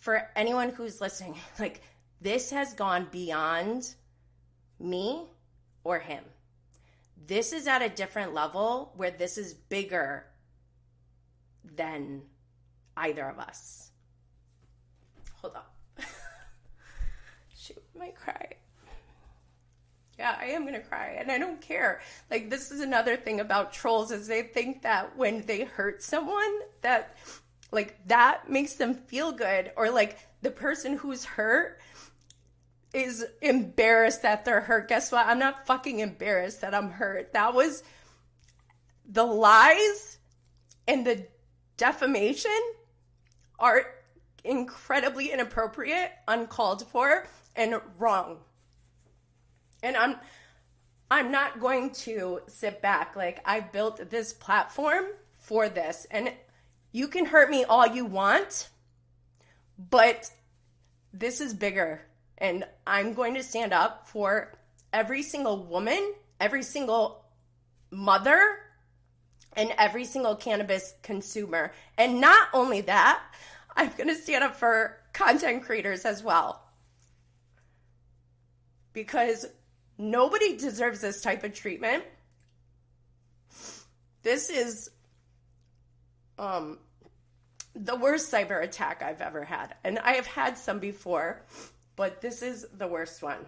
[0.00, 1.80] for anyone who's listening, like
[2.20, 3.94] this has gone beyond
[4.80, 5.26] me
[5.90, 6.22] or him.
[7.26, 10.24] This is at a different level where this is bigger
[11.64, 12.22] than
[12.96, 13.90] either of us.
[15.40, 16.04] Hold up, on
[17.98, 18.52] might cry.
[20.16, 22.00] Yeah, I am gonna cry, and I don't care.
[22.30, 26.60] Like this is another thing about trolls is they think that when they hurt someone,
[26.82, 27.16] that
[27.72, 31.80] like that makes them feel good, or like the person who's hurt
[32.92, 34.88] is embarrassed that they're hurt.
[34.88, 35.26] Guess what?
[35.26, 37.32] I'm not fucking embarrassed that I'm hurt.
[37.32, 37.82] That was
[39.08, 40.18] the lies
[40.88, 41.26] and the
[41.76, 42.58] defamation
[43.58, 43.84] are
[44.42, 48.38] incredibly inappropriate, uncalled for and wrong.
[49.82, 50.16] And I'm
[51.12, 53.16] I'm not going to sit back.
[53.16, 55.04] Like I built this platform
[55.36, 56.32] for this and
[56.92, 58.68] you can hurt me all you want,
[59.78, 60.30] but
[61.12, 62.02] this is bigger
[62.40, 64.52] and I'm going to stand up for
[64.92, 67.24] every single woman, every single
[67.90, 68.58] mother,
[69.54, 71.72] and every single cannabis consumer.
[71.98, 73.22] And not only that,
[73.76, 76.62] I'm going to stand up for content creators as well
[78.92, 79.46] because
[79.98, 82.04] nobody deserves this type of treatment.
[84.22, 84.90] This is
[86.38, 86.78] um,
[87.74, 89.74] the worst cyber attack I've ever had.
[89.84, 91.42] And I have had some before,
[92.00, 93.44] but this is the worst one.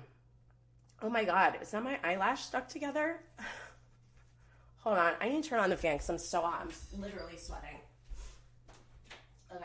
[1.00, 3.18] Oh my God, is that my eyelash stuck together?
[4.80, 6.70] Hold on, I need to turn on the fan because I'm so hot.
[6.92, 7.78] I'm literally sweating.
[9.57, 9.64] Okay.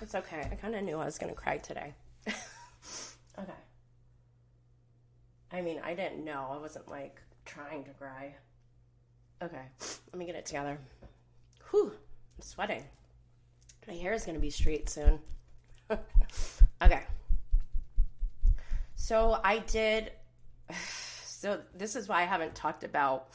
[0.00, 0.48] It's okay.
[0.50, 1.92] I kind of knew I was going to cry today.
[2.26, 3.52] okay.
[5.52, 6.48] I mean, I didn't know.
[6.50, 8.34] I wasn't like trying to cry.
[9.42, 9.66] Okay,
[10.10, 10.78] let me get it together.
[11.70, 12.84] Whew, I'm sweating.
[13.86, 15.18] My hair is gonna be straight soon.
[16.82, 17.02] okay.
[18.96, 20.12] So I did.
[21.38, 23.28] So this is why I haven't talked about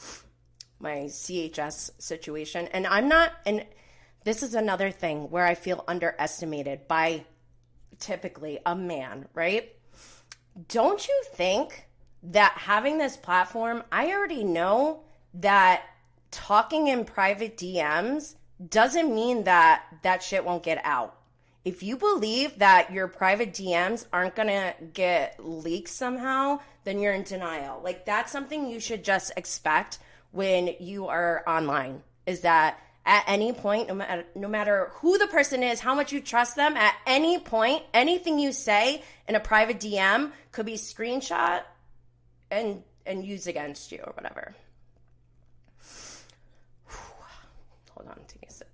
[0.78, 2.68] my CHS situation.
[2.68, 3.64] And I'm not, and
[4.24, 7.24] this is another thing where I feel underestimated by
[7.98, 9.72] typically a man, right?
[10.68, 11.88] Don't you think
[12.22, 15.82] that having this platform, I already know that
[16.30, 18.34] talking in private DMs
[18.68, 21.18] doesn't mean that that shit won't get out.
[21.64, 27.14] If you believe that your private DMs aren't going to get leaked somehow, then you're
[27.14, 27.80] in denial.
[27.82, 29.98] Like that's something you should just expect
[30.30, 35.26] when you are online is that at any point no matter, no matter who the
[35.26, 39.40] person is, how much you trust them, at any point, anything you say in a
[39.40, 41.62] private DM could be screenshot
[42.50, 44.54] and and used against you or whatever.
[46.86, 48.68] Hold on, take a sip.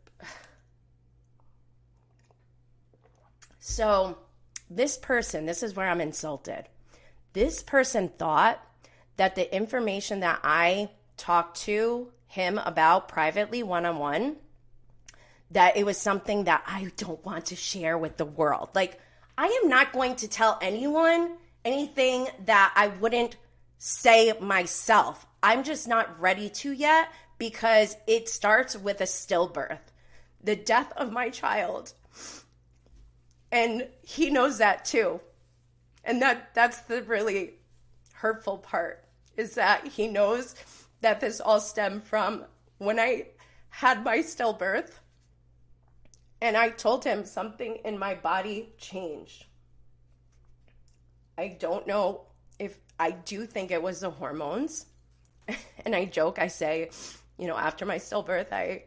[3.61, 4.18] So,
[4.70, 6.64] this person, this is where I'm insulted.
[7.34, 8.61] This person thought
[9.16, 14.36] that the information that I talked to him about privately one on one
[15.50, 18.70] that it was something that I don't want to share with the world.
[18.74, 19.00] Like,
[19.36, 23.36] I am not going to tell anyone anything that I wouldn't
[23.78, 25.26] say myself.
[25.42, 29.80] I'm just not ready to yet because it starts with a stillbirth,
[30.42, 31.94] the death of my child.
[33.53, 35.20] And he knows that too.
[36.05, 37.55] And that that's the really
[38.14, 39.05] hurtful part
[39.36, 40.55] is that he knows
[41.01, 42.44] that this all stemmed from
[42.78, 43.28] when I
[43.70, 45.01] had my stillbirth
[46.40, 49.46] and I told him something in my body changed.
[51.36, 52.22] I don't know
[52.59, 54.86] if I do think it was the hormones.
[55.84, 56.90] and I joke, I say,
[57.38, 58.84] you know, after my stillbirth, I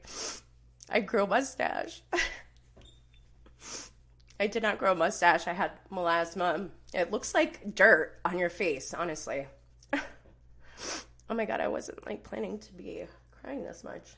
[0.89, 2.01] I grew a mustache.
[4.39, 5.47] I did not grow a mustache.
[5.47, 6.69] I had melasma.
[6.93, 9.47] It looks like dirt on your face, honestly.
[9.93, 14.15] oh my god, I wasn't like planning to be crying this much.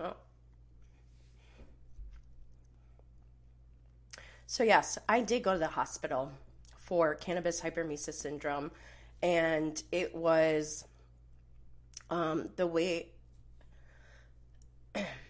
[0.00, 0.16] Oh.
[4.46, 6.32] So, yes, I did go to the hospital
[6.76, 8.70] for cannabis hyperemesis syndrome,
[9.22, 10.84] and it was
[12.10, 13.08] um, the way.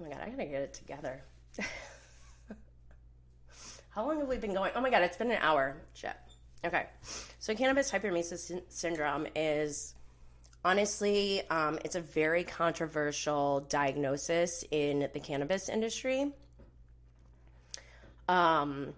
[0.00, 1.22] oh my god, I gotta get it together.
[3.90, 4.72] How long have we been going?
[4.74, 5.76] Oh my god, it's been an hour.
[5.94, 6.16] Shit.
[6.64, 6.86] Okay.
[7.38, 9.94] So, cannabis hyperemesis syndrome is
[10.64, 16.32] honestly, um, it's a very controversial diagnosis in the cannabis industry.
[18.28, 18.94] Um,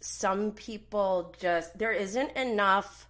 [0.00, 3.08] some people just, there isn't enough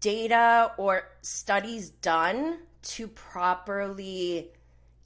[0.00, 4.50] data or studies done to properly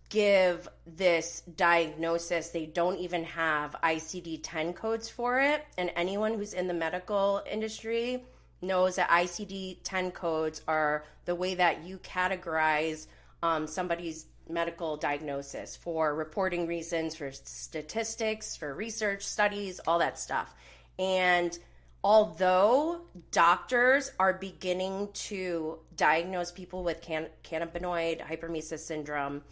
[0.09, 2.51] give this diagnosis.
[2.51, 5.65] They don't even have ICD 10 codes for it.
[5.77, 8.25] And anyone who's in the medical industry
[8.63, 13.07] knows that ICD 10 codes are the way that you categorize
[13.43, 20.55] um, somebody's medical diagnosis for reporting reasons, for statistics, for research studies, all that stuff.
[20.99, 21.57] And
[22.05, 23.03] although
[23.33, 29.43] doctors are beginning to diagnose people with can- cannabinoid hyperemesis syndrome,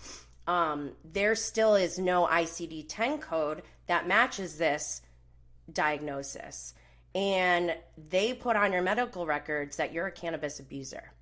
[0.46, 5.02] um, there still is no ICD 10 code that matches this
[5.72, 6.74] diagnosis
[7.14, 11.12] and they put on your medical records that you're a cannabis abuser.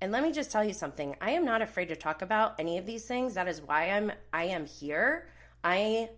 [0.00, 1.14] And let me just tell you something.
[1.20, 3.34] I am not afraid to talk about any of these things.
[3.34, 5.28] That is why I'm I am here.
[5.62, 6.08] I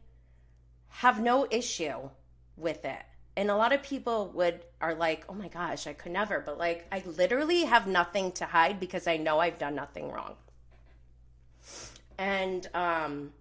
[0.89, 2.11] have no issue
[2.57, 3.03] with it.
[3.37, 6.59] And a lot of people would are like, "Oh my gosh, I could never." But
[6.59, 10.37] like I literally have nothing to hide because I know I've done nothing wrong.
[12.23, 13.33] And um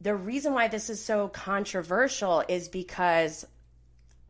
[0.00, 3.46] the reason why this is so controversial is because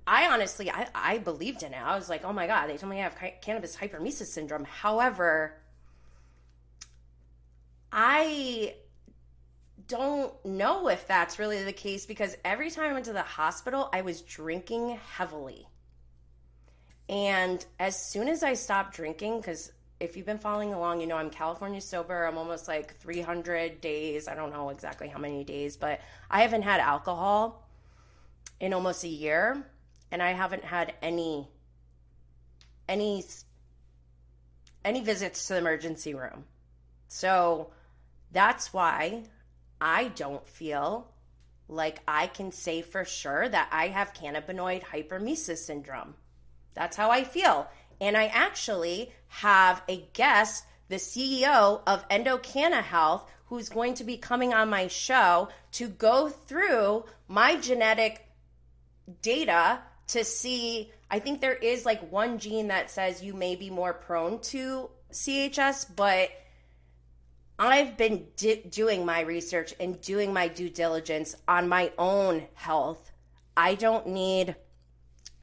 [0.06, 1.82] I honestly, I, I believed in it.
[1.84, 4.64] I was like, oh my God, they told me I have cannabis hyperemesis syndrome.
[4.64, 5.54] However,
[7.90, 8.74] I
[9.88, 13.88] don't know if that's really the case because every time I went to the hospital,
[13.92, 15.66] I was drinking heavily.
[17.08, 21.16] And as soon as I stopped drinking, because if you've been following along, you know
[21.16, 22.24] I'm California sober.
[22.24, 24.28] I'm almost like 300 days.
[24.28, 27.66] I don't know exactly how many days, but I haven't had alcohol
[28.60, 29.64] in almost a year
[30.10, 31.48] and I haven't had any
[32.88, 33.24] any
[34.84, 36.44] any visits to the emergency room.
[37.08, 37.72] So
[38.30, 39.24] that's why
[39.80, 41.12] I don't feel
[41.68, 46.14] like I can say for sure that I have cannabinoid hyperemesis syndrome.
[46.74, 47.68] That's how I feel.
[48.00, 54.16] And I actually have a guest, the CEO of Endocanna Health, who's going to be
[54.16, 58.26] coming on my show to go through my genetic
[59.22, 63.70] data to see I think there is like one gene that says you may be
[63.70, 66.30] more prone to CHS, but
[67.58, 73.12] I've been di- doing my research and doing my due diligence on my own health.
[73.56, 74.56] I don't need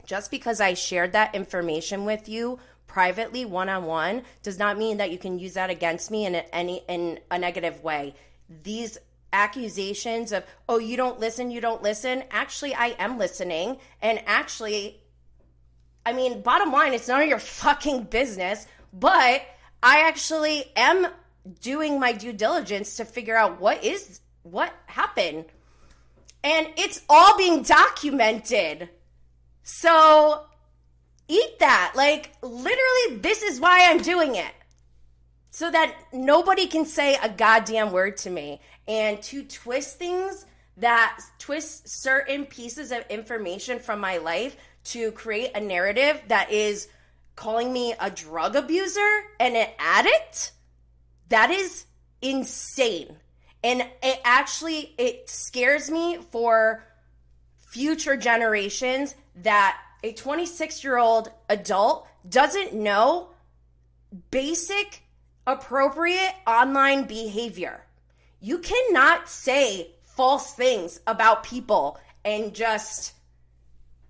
[0.06, 2.60] just because I shared that information with you
[2.94, 6.36] privately one on one does not mean that you can use that against me in
[6.36, 8.14] any in a negative way.
[8.48, 9.00] These
[9.34, 12.24] accusations of, oh, you don't listen, you don't listen.
[12.30, 13.78] Actually, I am listening.
[14.00, 15.02] And actually,
[16.06, 19.42] I mean, bottom line, it's none of your fucking business, but
[19.82, 21.08] I actually am
[21.62, 25.46] doing my due diligence to figure out what is what happened.
[26.44, 28.90] And it's all being documented.
[29.64, 30.46] So
[31.28, 31.94] eat that.
[31.96, 34.54] Like literally this is why I'm doing it.
[35.52, 40.46] So that nobody can say a goddamn word to me and to twist things
[40.78, 46.88] that twist certain pieces of information from my life to create a narrative that is
[47.36, 50.52] calling me a drug abuser and an addict
[51.30, 51.86] That is
[52.22, 53.18] insane.
[53.64, 56.84] And it actually it scares me for
[57.74, 63.30] future generations that a 26-year-old adult doesn't know
[64.30, 65.02] basic
[65.48, 67.84] appropriate online behavior.
[68.40, 73.14] You cannot say false things about people and just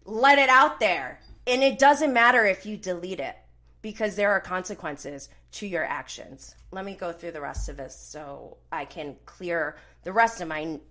[0.03, 1.22] let it out there.
[1.47, 3.38] And it doesn't matter if you delete it
[3.82, 6.55] because there are consequences to your actions.
[6.72, 10.49] Let me go through the rest of this so I can clear the rest of
[10.49, 10.82] my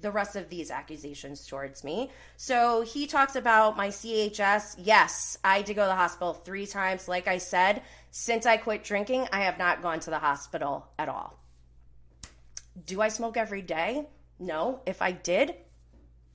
[0.00, 2.10] the rest of these accusations towards me.
[2.36, 4.76] So he talks about my CHS.
[4.78, 7.82] Yes, I did go to the hospital 3 times like I said.
[8.10, 11.38] Since I quit drinking, I have not gone to the hospital at all.
[12.86, 14.08] Do I smoke every day?
[14.38, 14.80] No.
[14.86, 15.54] If I did,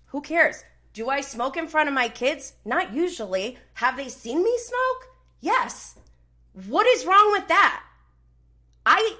[0.07, 0.63] who cares?
[0.93, 2.53] Do I smoke in front of my kids?
[2.65, 3.57] Not usually.
[3.75, 5.07] Have they seen me smoke?
[5.39, 5.95] Yes.
[6.67, 7.83] What is wrong with that?
[8.85, 9.15] I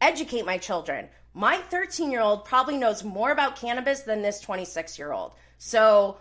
[0.00, 1.08] educate my children.
[1.36, 5.34] My 13 year old probably knows more about cannabis than this 26 year old.
[5.58, 6.16] So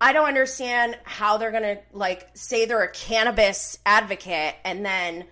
[0.00, 5.26] I don't understand how they're going to like say they're a cannabis advocate and then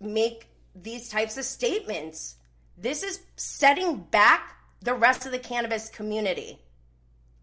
[0.00, 2.36] make these types of statements.
[2.78, 6.60] This is setting back the rest of the cannabis community.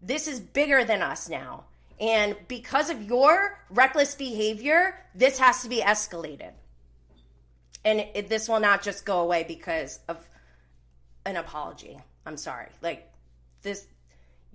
[0.02, 1.66] This is bigger than us now.
[2.00, 6.54] And because of your reckless behavior, this has to be escalated.
[7.84, 10.18] And it, this will not just go away because of
[11.24, 11.98] an apology.
[12.24, 12.68] I'm sorry.
[12.80, 13.10] Like,
[13.62, 13.86] this,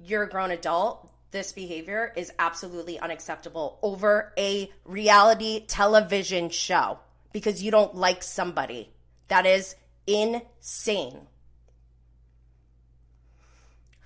[0.01, 1.11] you're a grown adult.
[1.31, 6.99] This behavior is absolutely unacceptable over a reality television show
[7.33, 8.91] because you don't like somebody.
[9.27, 9.75] That is
[10.05, 11.27] insane.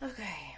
[0.02, 0.58] Okay.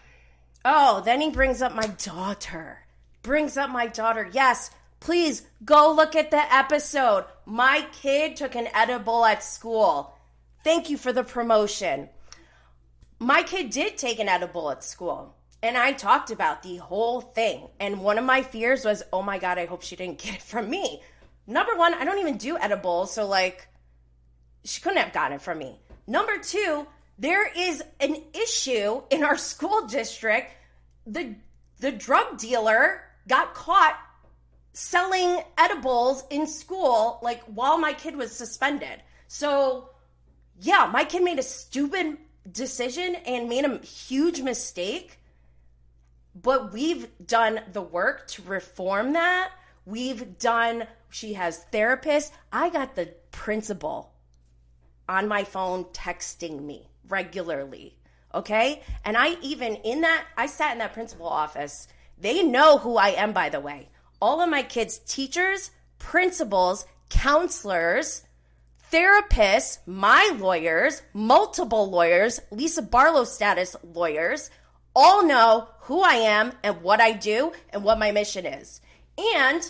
[0.63, 2.79] Oh, then he brings up my daughter.
[3.21, 4.29] Brings up my daughter.
[4.31, 4.71] Yes,
[5.03, 7.25] please go look at the episode.
[7.45, 10.17] My kid took an edible at school.
[10.63, 12.07] Thank you for the promotion.
[13.19, 15.35] My kid did take an edible at school.
[15.61, 17.67] And I talked about the whole thing.
[17.81, 20.41] And one of my fears was, oh my God, I hope she didn't get it
[20.41, 21.01] from me.
[21.45, 23.13] Number one, I don't even do edibles.
[23.13, 23.67] So, like,
[24.63, 25.79] she couldn't have gotten it from me.
[26.07, 26.87] Number two,
[27.19, 30.53] there is an issue in our school district.
[31.05, 31.35] The
[31.79, 33.97] the drug dealer got caught
[34.73, 39.01] selling edibles in school like while my kid was suspended.
[39.27, 39.89] So,
[40.59, 42.17] yeah, my kid made a stupid
[42.51, 45.19] decision and made a huge mistake.
[46.35, 49.51] But we've done the work to reform that.
[49.85, 52.31] We've done she has therapists.
[52.51, 54.13] I got the principal
[55.07, 57.97] on my phone texting me regularly.
[58.33, 58.81] Okay.
[59.05, 61.87] And I even in that, I sat in that principal office.
[62.17, 63.89] They know who I am, by the way.
[64.23, 68.23] All of my kids' teachers, principals, counselors,
[68.89, 74.49] therapists, my lawyers, multiple lawyers, Lisa Barlow status lawyers,
[74.95, 78.79] all know who I am and what I do and what my mission is.
[79.35, 79.61] And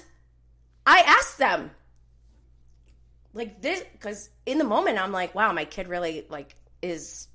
[0.86, 1.72] I asked them,
[3.34, 7.28] like this because in the moment i'm like wow my kid really like is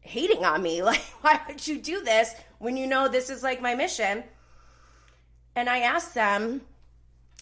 [0.00, 3.62] hating on me like why would you do this when you know this is like
[3.62, 4.24] my mission
[5.58, 6.60] and i asked them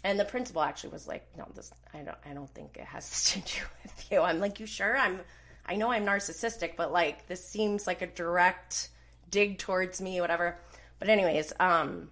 [0.05, 3.25] and the principal actually was like no this i don't i don't think it has
[3.33, 5.21] to do with you i'm like you sure i'm
[5.67, 8.91] i know i'm narcissistic but like this seems like a direct
[9.31, 10.59] dig towards me whatever
[10.99, 12.11] but anyways um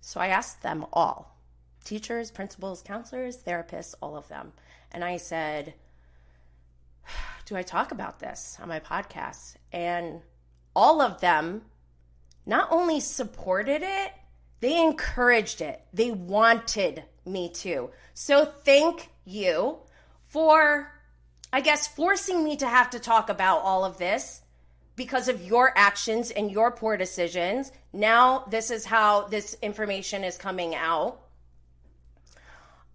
[0.00, 1.38] so i asked them all
[1.88, 4.52] teachers, principals, counselors, therapists, all of them.
[4.92, 5.74] And I said,
[7.46, 9.56] Do I talk about this on my podcast?
[9.72, 10.20] And
[10.76, 11.62] all of them
[12.46, 14.12] not only supported it,
[14.60, 15.82] they encouraged it.
[15.92, 17.90] They wanted me to.
[18.14, 19.78] So thank you
[20.26, 20.92] for,
[21.52, 24.42] I guess, forcing me to have to talk about all of this
[24.96, 27.70] because of your actions and your poor decisions.
[27.92, 31.20] Now, this is how this information is coming out.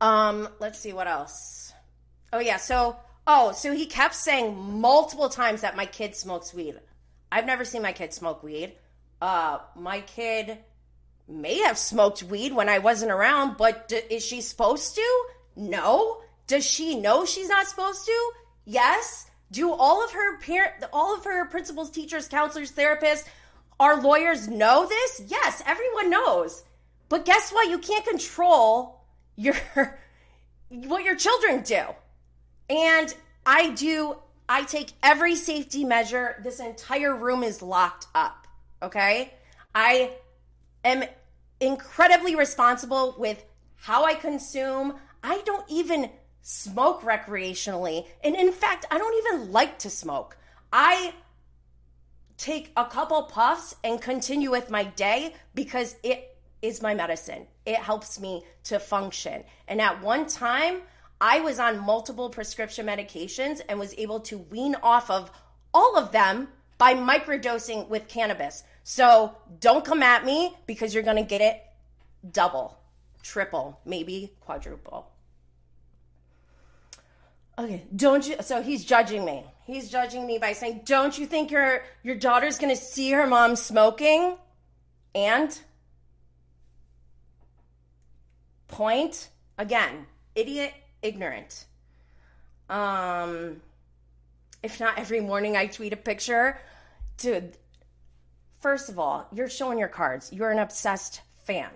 [0.01, 1.71] Um, let's see what else.
[2.33, 6.75] Oh yeah, so oh, so he kept saying multiple times that my kid smokes weed.
[7.31, 8.73] I've never seen my kid smoke weed.
[9.21, 10.57] Uh, my kid
[11.27, 15.23] may have smoked weed when I wasn't around, but d- is she supposed to?
[15.55, 16.21] No.
[16.47, 18.31] Does she know she's not supposed to?
[18.65, 19.29] Yes.
[19.51, 23.25] Do all of her parent, all of her principals, teachers, counselors, therapists,
[23.79, 25.23] our lawyers know this?
[25.27, 26.63] Yes, everyone knows.
[27.09, 27.69] But guess what?
[27.69, 29.01] You can't control
[29.35, 29.55] your
[30.69, 31.83] what your children do.
[32.69, 33.13] And
[33.45, 34.17] I do
[34.47, 36.41] I take every safety measure.
[36.43, 38.47] This entire room is locked up,
[38.81, 39.33] okay?
[39.73, 40.11] I
[40.83, 41.03] am
[41.59, 43.45] incredibly responsible with
[43.75, 44.95] how I consume.
[45.23, 46.09] I don't even
[46.41, 48.05] smoke recreationally.
[48.23, 50.37] And in fact, I don't even like to smoke.
[50.71, 51.13] I
[52.37, 57.47] take a couple puffs and continue with my day because it is my medicine.
[57.65, 59.43] It helps me to function.
[59.67, 60.81] And at one time,
[61.21, 65.31] I was on multiple prescription medications and was able to wean off of
[65.73, 68.63] all of them by microdosing with cannabis.
[68.83, 71.61] So don't come at me because you're going to get it
[72.31, 72.77] double,
[73.21, 75.09] triple, maybe quadruple.
[77.57, 79.45] Okay, don't you so he's judging me.
[79.65, 83.27] He's judging me by saying, "Don't you think your your daughter's going to see her
[83.27, 84.37] mom smoking?"
[85.13, 85.57] And
[88.67, 90.73] point again, idiot,
[91.03, 91.65] ignorant.
[92.69, 93.61] Um
[94.63, 96.59] if not every morning I tweet a picture,
[97.17, 97.57] dude,
[98.63, 100.31] first of all, you're showing your cards.
[100.31, 101.69] You're an obsessed fan.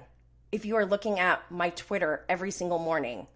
[0.52, 3.28] If you are looking at my Twitter every single morning,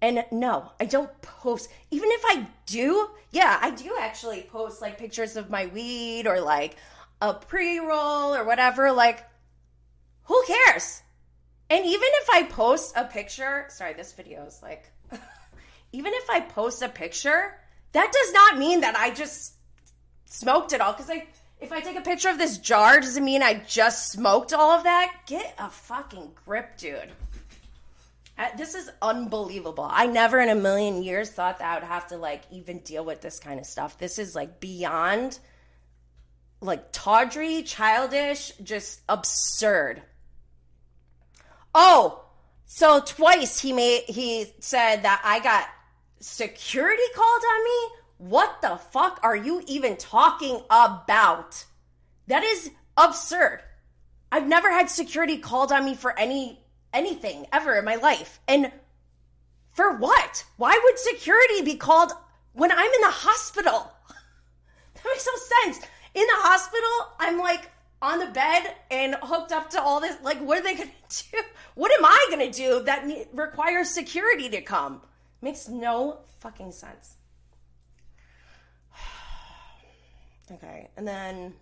[0.00, 1.70] and no, I don't post.
[1.90, 6.40] Even if I do, yeah, I do actually post like pictures of my weed or
[6.40, 6.76] like
[7.20, 8.90] a pre roll or whatever.
[8.92, 9.24] Like,
[10.24, 11.02] who cares?
[11.68, 14.90] And even if I post a picture, sorry, this video is like,
[15.92, 17.58] even if I post a picture,
[17.92, 19.55] that does not mean that I just
[20.26, 20.92] smoked it all.
[20.92, 21.26] Because I,
[21.60, 24.84] if I take a picture of this jar, doesn't mean I just smoked all of
[24.84, 25.22] that.
[25.26, 27.10] Get a fucking grip, dude.
[28.38, 29.88] Uh, this is unbelievable.
[29.90, 33.02] I never in a million years thought that I would have to like even deal
[33.04, 33.96] with this kind of stuff.
[33.96, 35.38] This is like beyond
[36.60, 40.02] like tawdry, childish, just absurd.
[41.74, 42.24] Oh,
[42.66, 45.66] so twice he made he said that I got
[46.20, 47.96] security called on me.
[48.18, 51.64] What the fuck are you even talking about?
[52.26, 53.60] That is absurd.
[54.32, 56.60] I've never had security called on me for any
[56.92, 58.40] anything ever in my life.
[58.48, 58.72] And
[59.68, 60.44] for what?
[60.56, 62.12] Why would security be called
[62.54, 63.92] when I'm in the hospital?
[64.94, 65.86] That makes no sense.
[66.14, 67.70] In the hospital, I'm like
[68.00, 70.16] on the bed and hooked up to all this.
[70.22, 71.38] Like, what are they going to do?
[71.74, 75.02] What am I going to do that requires security to come?
[75.42, 77.16] Makes no fucking sense.
[80.50, 81.54] Okay, and then.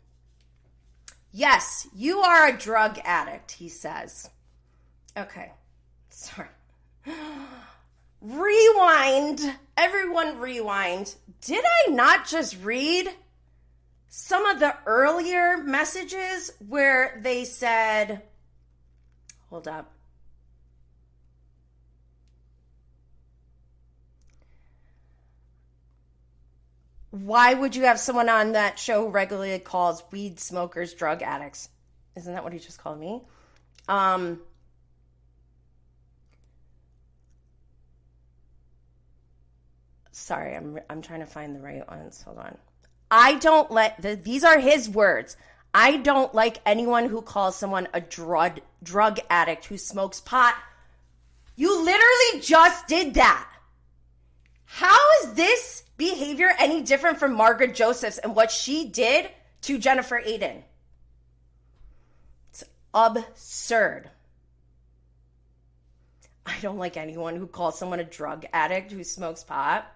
[1.37, 4.31] Yes, you are a drug addict, he says.
[5.17, 5.51] Okay.
[6.11, 6.49] Sorry.
[8.21, 9.41] Rewind.
[9.77, 11.17] Everyone rewind.
[11.41, 13.09] Did I not just read
[14.09, 18.23] some of the earlier messages where they said,
[19.51, 19.94] hold up.
[27.15, 31.69] Why would you have someone on that show who regularly calls weed smokers drug addicts?
[32.17, 33.23] Isn't that what he just called me?
[33.87, 34.41] Um,
[40.11, 42.21] sorry, I'm I'm trying to find the right ones.
[42.23, 42.59] Hold on.
[43.13, 45.37] I don't let the, these are his words.
[45.73, 50.57] I don't like anyone who calls someone a drug drug addict who smokes pot.
[51.55, 53.49] You literally just did that.
[54.65, 59.31] How is this behavior any different from Margaret Josephs and what she did
[59.63, 60.63] to Jennifer Aydin.
[62.51, 64.11] It's absurd.
[66.47, 69.91] I don't like anyone who calls someone a drug addict who smokes pot.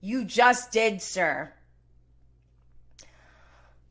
[0.00, 1.52] You just did, sir.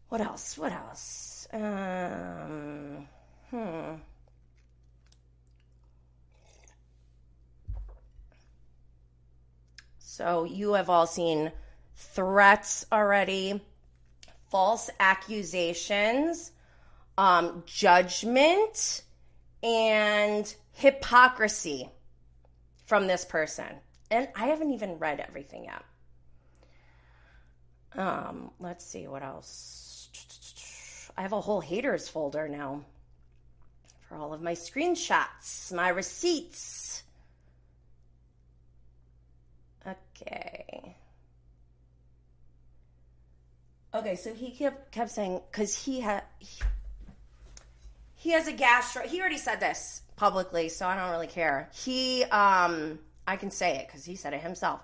[0.10, 0.58] What else?
[0.58, 1.48] What else?
[1.54, 3.08] Um,
[3.50, 3.94] hmm.
[10.12, 11.54] So you have all seen
[11.96, 13.62] threats already,
[14.50, 16.52] false accusations,
[17.18, 19.04] um, judgment,
[19.64, 21.90] and hypocrisy
[22.84, 23.68] from this person.
[24.12, 25.86] And I haven't even read everything yet.
[27.96, 30.10] Um, let's see what else.
[31.16, 32.84] I have a whole haters folder now
[34.10, 37.04] for all of my screenshots, my receipts.
[40.22, 40.96] Okay.
[43.94, 46.62] Okay, so he kept kept saying because he had he,
[48.16, 49.06] he has a gastro.
[49.06, 51.70] He already said this publicly, so I don't really care.
[51.74, 54.82] He um I can say it because he said it himself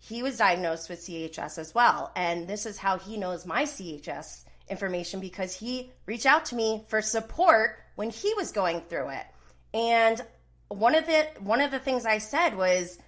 [0.00, 2.12] he was diagnosed with CHS as well.
[2.14, 6.84] And this is how he knows my CHS information because he reached out to me
[6.88, 9.26] for support when he was going through it.
[9.74, 10.20] And
[10.68, 12.98] one of the one of the things I said was,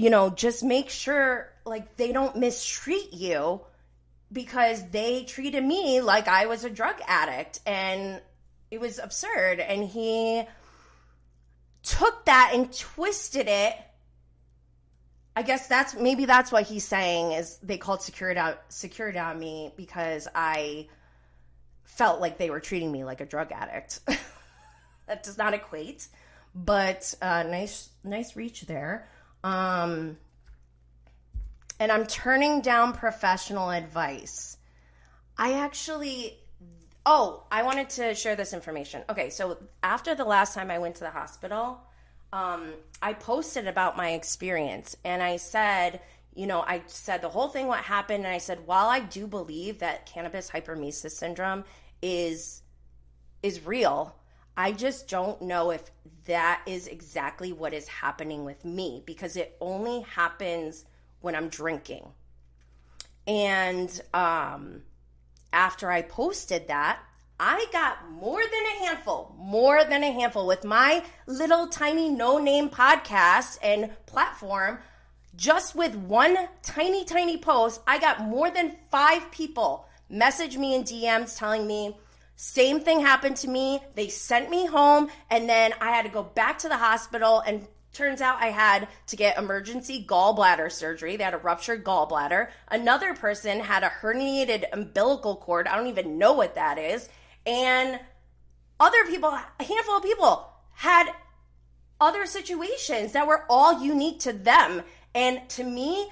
[0.00, 3.60] you know, just make sure like they don't mistreat you
[4.32, 8.22] because they treated me like I was a drug addict and
[8.70, 10.44] it was absurd and he
[11.82, 13.74] took that and twisted it
[15.36, 19.38] I guess that's maybe that's what he's saying is they called security out security on
[19.38, 20.88] me because I
[21.84, 24.00] felt like they were treating me like a drug addict.
[25.06, 26.08] that does not equate,
[26.54, 29.06] but uh, nice nice reach there.
[29.42, 30.18] Um,
[31.78, 34.56] and I'm turning down professional advice.
[35.38, 36.40] I actually
[37.06, 39.02] Oh, I wanted to share this information.
[39.08, 41.80] Okay, so after the last time I went to the hospital,
[42.32, 46.00] um, I posted about my experience and I said,
[46.34, 49.26] you know, I said the whole thing, what happened, and I said, while I do
[49.26, 51.64] believe that cannabis hyperemesis syndrome
[52.02, 52.62] is
[53.42, 54.14] is real,
[54.60, 55.90] I just don't know if
[56.26, 60.84] that is exactly what is happening with me because it only happens
[61.22, 62.12] when I'm drinking.
[63.26, 64.82] And um,
[65.50, 66.98] after I posted that,
[67.38, 72.36] I got more than a handful, more than a handful with my little tiny no
[72.36, 74.80] name podcast and platform.
[75.34, 80.84] Just with one tiny, tiny post, I got more than five people message me in
[80.84, 81.96] DMs telling me,
[82.42, 83.80] same thing happened to me.
[83.96, 87.40] They sent me home, and then I had to go back to the hospital.
[87.40, 91.18] And turns out I had to get emergency gallbladder surgery.
[91.18, 92.48] They had a ruptured gallbladder.
[92.68, 95.68] Another person had a herniated umbilical cord.
[95.68, 97.10] I don't even know what that is
[97.44, 98.00] and
[98.78, 101.10] other people, a handful of people, had
[102.00, 104.82] other situations that were all unique to them.
[105.14, 106.08] And to me,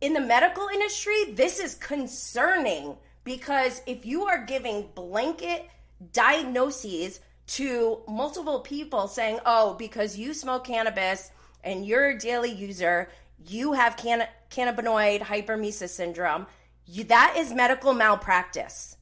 [0.00, 2.98] in the medical industry, this is concerning
[3.28, 5.68] because if you are giving blanket
[6.14, 11.30] diagnoses to multiple people saying, oh, because you smoke cannabis
[11.62, 13.10] and you're a daily user,
[13.46, 16.46] you have can- cannabinoid hyperemesis syndrome,
[16.86, 18.96] you, that is medical malpractice.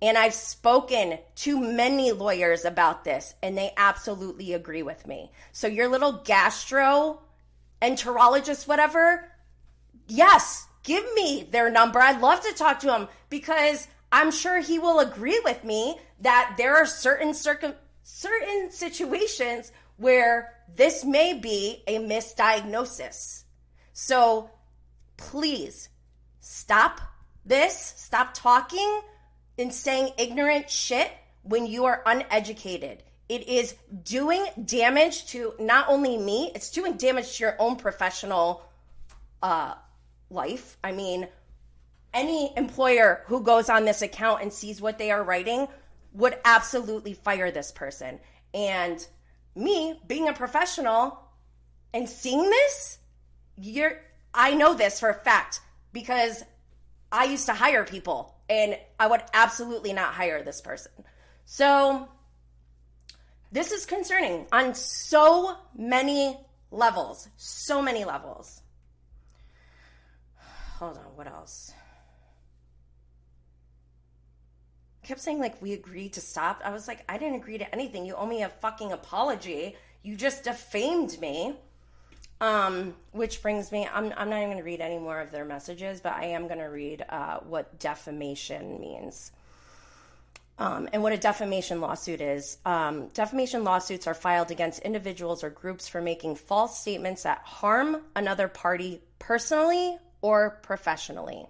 [0.00, 5.32] And I've spoken to many lawyers about this, and they absolutely agree with me.
[5.50, 7.20] So, your little gastro
[7.82, 9.30] enterologist, whatever,
[10.06, 12.00] yes, give me their number.
[12.00, 16.54] I'd love to talk to him because I'm sure he will agree with me that
[16.56, 23.44] there are certain circum- certain situations where this may be a misdiagnosis.
[23.92, 24.50] So,
[25.16, 25.88] please
[26.40, 27.00] stop
[27.44, 29.02] this, stop talking
[29.58, 31.10] and saying ignorant shit
[31.42, 33.02] when you are uneducated.
[33.28, 38.64] It is doing damage to not only me, it's doing damage to your own professional
[39.42, 39.74] uh,
[40.30, 40.78] life.
[40.82, 41.28] I mean,
[42.14, 45.68] any employer who goes on this account and sees what they are writing
[46.12, 48.20] would absolutely fire this person.
[48.52, 49.06] And
[49.54, 51.18] me being a professional
[51.92, 52.98] and seeing this,
[53.56, 54.00] you're
[54.32, 55.60] I know this for a fact
[55.92, 56.44] because
[57.10, 60.92] I used to hire people and I would absolutely not hire this person.
[61.44, 62.08] So
[63.50, 66.38] this is concerning on so many
[66.70, 68.62] levels, so many levels.
[70.80, 71.74] Hold on, what else?
[75.04, 76.62] I kept saying like we agreed to stop.
[76.64, 78.06] I was like, I didn't agree to anything.
[78.06, 79.76] You owe me a fucking apology.
[80.02, 81.54] You just defamed me.
[82.40, 85.44] Um, which brings me, I'm, I'm not even going to read any more of their
[85.44, 89.32] messages, but I am going to read uh, what defamation means.
[90.58, 92.56] Um, and what a defamation lawsuit is.
[92.64, 98.00] Um, defamation lawsuits are filed against individuals or groups for making false statements that harm
[98.16, 101.46] another party personally or professionally.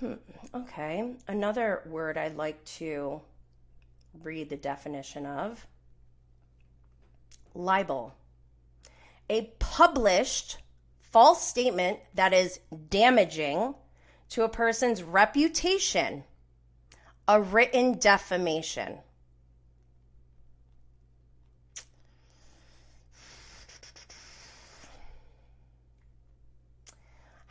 [0.00, 0.14] Hmm,
[0.54, 3.20] okay, another word I'd like to
[4.22, 5.66] read the definition of
[7.54, 8.14] libel
[9.28, 10.58] a published
[11.00, 13.74] false statement that is damaging
[14.28, 16.24] to a person's reputation,
[17.26, 18.98] a written defamation.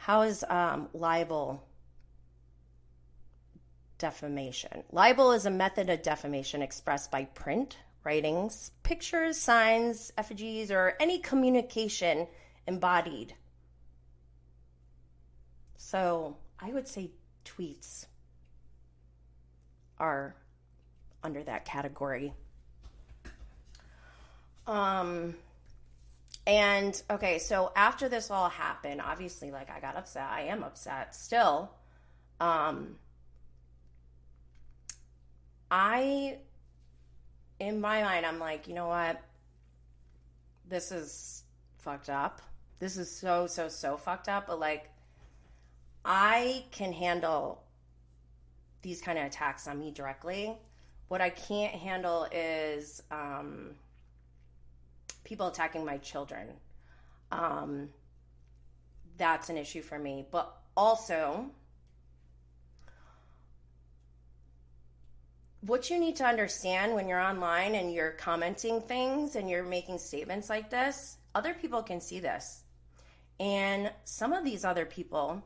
[0.06, 1.64] How is um, libel
[3.98, 4.84] defamation?
[4.92, 11.18] Libel is a method of defamation expressed by print, writings, pictures, signs, effigies, or any
[11.18, 12.28] communication
[12.68, 13.34] embodied.
[15.76, 17.10] So I would say
[17.44, 18.06] tweets
[19.98, 20.36] are
[21.24, 22.32] under that category.
[24.68, 25.34] Um,
[26.48, 30.28] and okay, so after this all happened, obviously, like I got upset.
[30.30, 31.72] I am upset still.
[32.40, 32.98] Um,
[35.72, 36.38] I
[37.60, 39.22] in my mind, I'm like, you know what?
[40.68, 41.44] This is
[41.80, 42.42] fucked up.
[42.80, 44.48] This is so, so, so fucked up.
[44.48, 44.90] But like,
[46.04, 47.64] I can handle
[48.82, 50.54] these kind of attacks on me directly.
[51.08, 53.76] What I can't handle is um,
[55.26, 56.48] people attacking my children.
[57.32, 57.90] Um,
[59.18, 60.26] that's an issue for me.
[60.32, 61.48] But also,
[65.62, 69.98] what you need to understand when you're online and you're commenting things and you're making
[69.98, 72.64] statements like this, other people can see this.
[73.40, 75.44] And some of these other people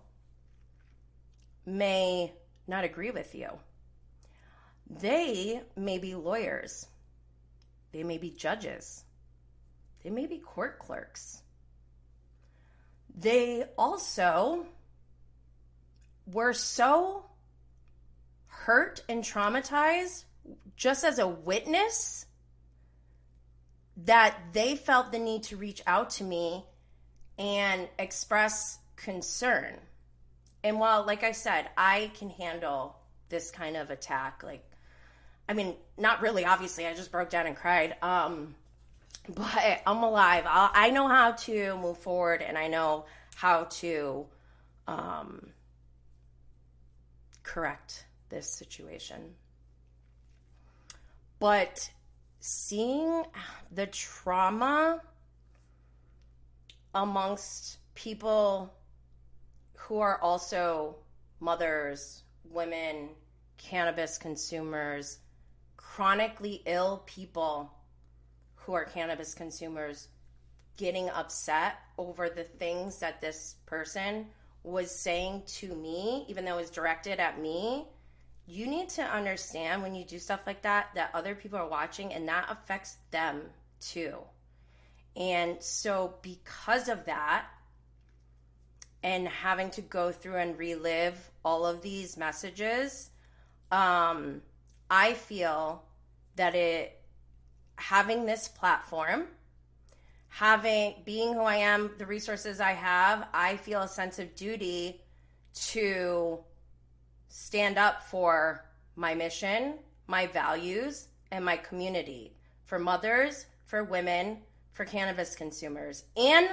[1.65, 2.33] may
[2.67, 3.49] not agree with you.
[4.89, 6.87] They may be lawyers,
[7.91, 9.03] they may be judges,
[10.03, 11.41] they may be court clerks.
[13.15, 14.65] They also
[16.25, 17.25] were so
[18.47, 20.25] hurt and traumatized
[20.75, 22.25] just as a witness
[24.05, 26.65] that they felt the need to reach out to me
[27.37, 29.75] and express concern.
[30.63, 32.97] And while, like I said, I can handle
[33.29, 34.63] this kind of attack, like,
[35.47, 37.95] I mean, not really, obviously, I just broke down and cried.
[38.01, 38.55] Um,
[39.27, 40.45] but I'm alive.
[40.47, 43.05] I'll, i know how to move forward and I know
[43.35, 44.25] how to
[44.87, 45.49] um,
[47.43, 49.35] correct this situation.
[51.39, 51.89] But
[52.39, 53.23] seeing
[53.71, 55.01] the trauma
[56.93, 58.73] amongst people
[59.75, 60.97] who are also
[61.39, 63.09] mothers, women,
[63.57, 65.19] cannabis consumers,
[65.77, 67.73] chronically ill people
[68.69, 70.09] who are cannabis consumers
[70.77, 74.27] getting upset over the things that this person
[74.61, 77.87] was saying to me, even though it was directed at me,
[78.45, 82.13] you need to understand when you do stuff like that that other people are watching
[82.13, 83.41] and that affects them
[83.81, 84.13] too.
[85.15, 87.47] And so, because of that,
[89.01, 93.09] and having to go through and relive all of these messages,
[93.71, 94.43] um,
[94.91, 95.85] I feel
[96.35, 96.98] that it
[97.79, 99.25] having this platform,
[100.27, 105.01] having being who I am, the resources I have, I feel a sense of duty
[105.71, 106.39] to
[107.29, 108.65] stand up for
[108.95, 109.75] my mission,
[110.07, 112.33] my values, and my community
[112.65, 114.39] for mothers, for women,
[114.71, 116.49] for cannabis consumers, and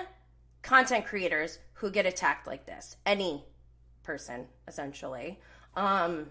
[0.62, 2.96] content creators who get attacked like this.
[3.04, 3.44] Any
[4.02, 5.40] person, essentially.
[5.74, 6.26] Um,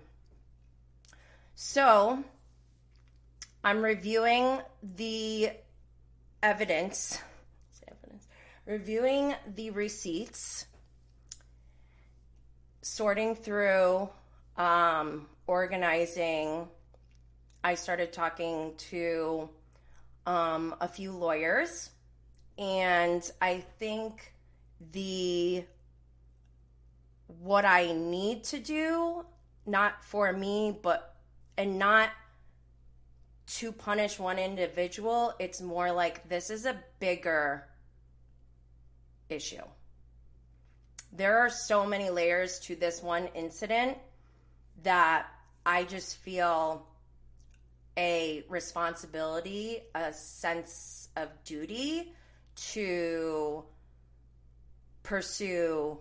[1.53, 2.23] so,
[3.65, 5.49] I'm reviewing the
[6.43, 7.19] evidence,
[7.87, 8.27] evidence,
[8.67, 10.67] reviewing the receipts,
[12.83, 14.07] sorting through
[14.55, 16.67] um, organizing,
[17.63, 19.49] I started talking to
[20.27, 21.89] um, a few lawyers,
[22.59, 24.35] and I think
[24.91, 25.63] the
[27.39, 29.25] what I need to do,
[29.65, 31.15] not for me, but
[31.57, 32.09] and not
[33.47, 37.67] to punish one individual, it's more like this is a bigger
[39.29, 39.63] issue.
[41.11, 43.97] There are so many layers to this one incident
[44.83, 45.27] that
[45.65, 46.85] I just feel
[47.97, 52.11] a responsibility, a sense of duty
[52.73, 53.63] to
[55.03, 55.99] pursue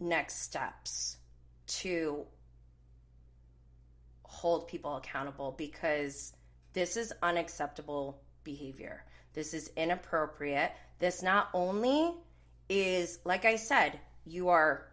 [0.00, 1.18] next steps
[1.66, 2.26] to
[4.34, 6.32] hold people accountable because
[6.72, 9.04] this is unacceptable behavior.
[9.32, 10.72] This is inappropriate.
[10.98, 12.12] This not only
[12.68, 14.86] is, like I said, you are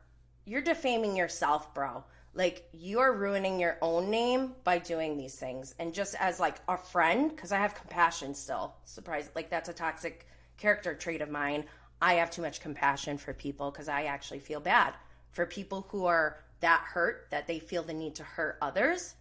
[0.46, 2.04] you're defaming yourself, bro.
[2.34, 5.76] Like you're ruining your own name by doing these things.
[5.78, 8.76] And just as like a friend, because I have compassion still.
[8.86, 10.28] Surprise, like that's a toxic
[10.58, 11.66] character trait of mine.
[12.02, 14.94] I have too much compassion for people because I actually feel bad
[15.32, 19.16] for people who are that hurt that they feel the need to hurt others.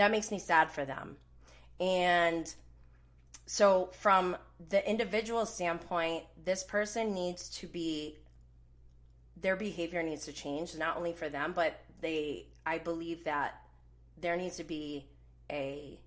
[0.00, 1.18] That makes me sad for them.
[1.78, 2.50] And
[3.44, 4.34] so, from
[4.70, 8.16] the individual standpoint, this person needs to be
[9.36, 13.60] their behavior needs to change, not only for them, but they, I believe that
[14.18, 15.04] there needs to be
[15.52, 16.00] a,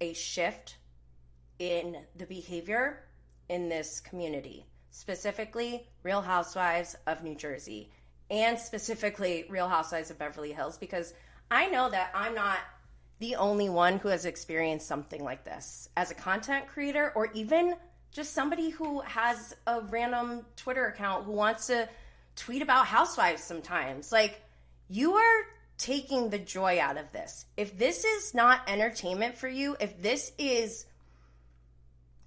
[0.00, 0.78] a shift
[1.60, 3.04] in the behavior
[3.48, 7.92] in this community, specifically Real Housewives of New Jersey
[8.32, 11.14] and specifically Real Housewives of Beverly Hills, because
[11.52, 12.58] I know that I'm not
[13.18, 17.74] the only one who has experienced something like this as a content creator or even
[18.10, 21.90] just somebody who has a random Twitter account who wants to
[22.36, 24.10] tweet about housewives sometimes.
[24.10, 24.40] Like,
[24.88, 25.44] you are
[25.76, 27.44] taking the joy out of this.
[27.58, 30.86] If this is not entertainment for you, if this is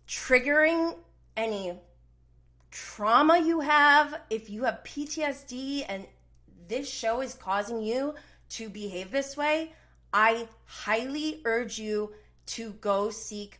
[0.07, 0.95] triggering
[1.35, 1.73] any
[2.69, 6.05] trauma you have, if you have PTSD and
[6.67, 8.13] this show is causing you
[8.55, 9.73] to behave this way,
[10.13, 12.13] I highly urge you
[12.47, 13.59] to go seek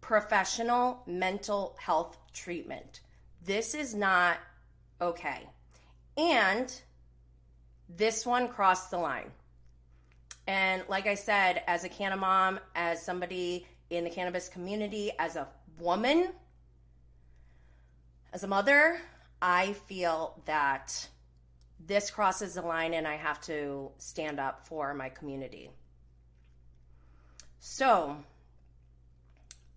[0.00, 3.00] professional mental health treatment.
[3.44, 4.38] This is not
[5.00, 5.46] okay.
[6.16, 6.70] And
[7.88, 9.30] this one crossed the line.
[10.46, 15.36] And like I said, as a canna mom, as somebody in the cannabis community, as
[15.36, 15.48] a
[15.78, 16.28] woman,
[18.32, 19.00] as a mother,
[19.40, 21.08] I feel that
[21.86, 25.70] this crosses the line and I have to stand up for my community.
[27.58, 28.16] So,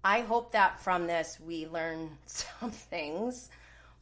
[0.04, 3.50] I hope that from this we learn some things.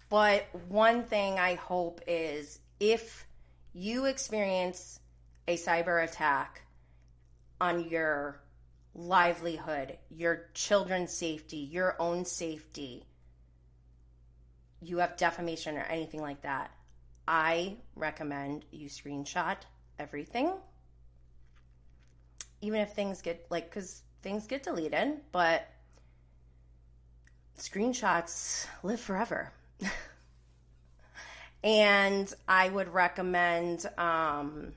[0.09, 3.25] But one thing I hope is if
[3.73, 4.99] you experience
[5.47, 6.63] a cyber attack
[7.61, 8.41] on your
[8.93, 13.05] livelihood, your children's safety, your own safety,
[14.81, 16.71] you have defamation or anything like that,
[17.27, 19.57] I recommend you screenshot
[19.99, 20.53] everything.
[22.61, 25.67] Even if things get like, because things get deleted, but
[27.57, 29.51] screenshots live forever.
[31.63, 34.73] and I would recommend um,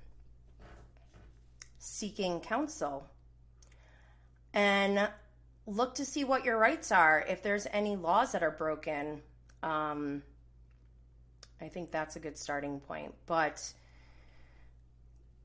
[1.78, 3.06] seeking counsel
[4.52, 5.08] and
[5.66, 7.24] look to see what your rights are.
[7.28, 9.22] If there's any laws that are broken,
[9.62, 10.22] um,
[11.60, 13.14] I think that's a good starting point.
[13.26, 13.72] But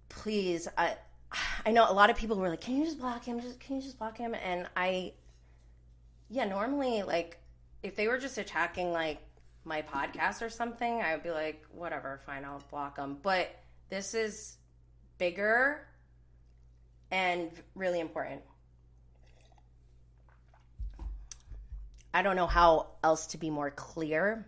[0.09, 0.95] please, I
[1.65, 3.39] I know a lot of people were like, "Can you just block him?
[3.39, 5.13] Just can you just block him?" And I,
[6.29, 7.39] yeah, normally like
[7.83, 9.19] if they were just attacking like
[9.63, 13.49] my podcast or something, I would be like, "Whatever, fine, I'll block them." But
[13.89, 14.57] this is
[15.17, 15.87] bigger
[17.11, 18.41] and really important.
[22.13, 24.47] I don't know how else to be more clear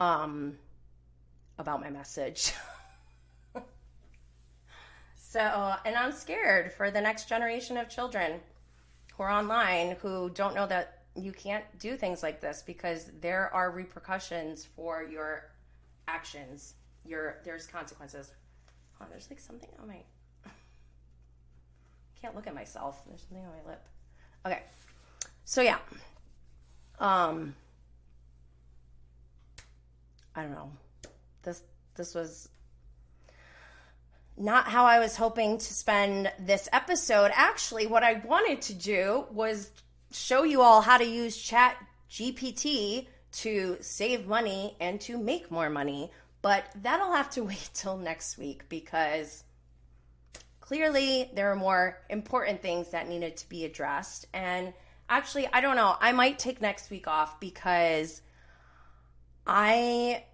[0.00, 0.58] um,
[1.58, 2.52] about my message.
[5.16, 8.40] so, and I'm scared for the next generation of children
[9.16, 13.52] who are online who don't know that you can't do things like this because there
[13.52, 15.50] are repercussions for your
[16.06, 16.74] actions.
[17.04, 18.30] Your there's consequences.
[19.00, 19.96] Oh, there's like something on my.
[22.20, 23.04] Can't look at myself.
[23.06, 23.84] There's something on my lip.
[24.46, 24.62] Okay.
[25.44, 25.78] So yeah.
[27.00, 27.54] Um
[30.38, 30.70] I don't know.
[31.42, 31.64] This
[31.96, 32.48] this was
[34.36, 37.32] not how I was hoping to spend this episode.
[37.34, 39.72] Actually, what I wanted to do was
[40.12, 41.76] show you all how to use Chat
[42.08, 46.12] GPT to save money and to make more money.
[46.40, 49.42] But that'll have to wait till next week because
[50.60, 54.28] clearly there are more important things that needed to be addressed.
[54.32, 54.72] And
[55.08, 55.96] actually, I don't know.
[56.00, 58.22] I might take next week off because
[59.48, 60.24] I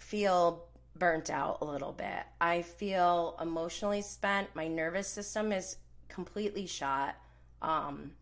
[0.00, 0.66] feel
[0.96, 2.24] burnt out a little bit.
[2.40, 4.48] I feel emotionally spent.
[4.54, 5.76] My nervous system is
[6.08, 7.16] completely shot.
[7.62, 8.12] Um,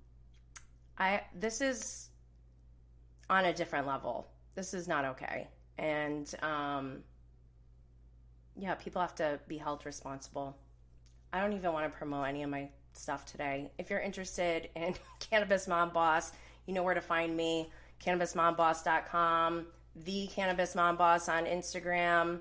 [0.98, 2.10] I this is
[3.30, 4.26] on a different level.
[4.54, 5.48] This is not okay.
[5.78, 6.98] And um,
[8.56, 10.56] yeah, people have to be held responsible.
[11.32, 13.70] I don't even want to promote any of my stuff today.
[13.78, 16.32] If you're interested in Cannabis Mom Boss,
[16.66, 17.70] you know where to find me.
[18.04, 19.66] CannabisMomBoss.com,
[20.04, 22.40] the Cannabis Mom Boss on Instagram.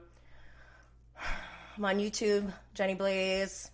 [1.77, 3.71] I'm on YouTube, Jenny Blaze.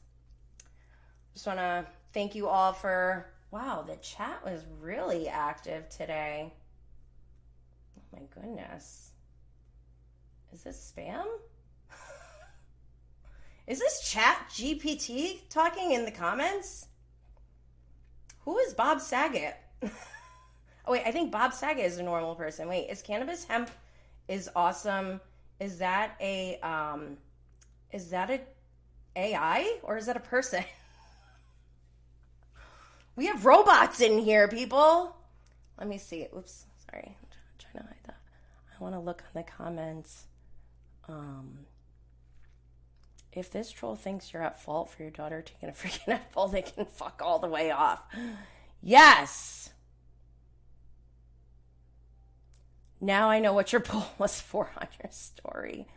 [1.33, 3.27] Just want to thank you all for.
[3.51, 6.51] Wow, the chat was really active today.
[7.97, 9.11] Oh my goodness.
[10.51, 11.25] Is this spam?
[13.67, 16.87] Is this chat GPT talking in the comments?
[18.45, 19.55] Who is Bob Saget?
[20.85, 22.67] oh wait, I think Bob Saget is a normal person.
[22.67, 23.69] Wait, is cannabis hemp
[24.27, 25.21] is awesome?
[25.59, 27.17] Is that a um
[27.91, 28.41] is that a
[29.15, 30.63] AI or is that a person?
[33.15, 35.15] we have robots in here, people.
[35.77, 36.27] Let me see.
[36.35, 37.15] Oops, sorry.
[37.21, 37.27] I'm
[37.59, 38.17] trying to hide that.
[38.79, 40.25] I want to look on the comments.
[41.07, 41.59] Um
[43.35, 46.61] if this troll thinks you're at fault for your daughter taking a freaking apple, they
[46.61, 48.03] can fuck all the way off.
[48.81, 49.72] Yes.
[53.03, 55.87] Now I know what your poll was for on your story.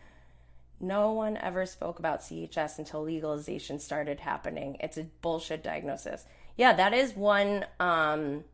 [0.81, 4.77] No one ever spoke about CHS until legalization started happening.
[4.81, 6.27] It's a bullshit diagnosis.
[6.57, 8.45] Yeah, that is one um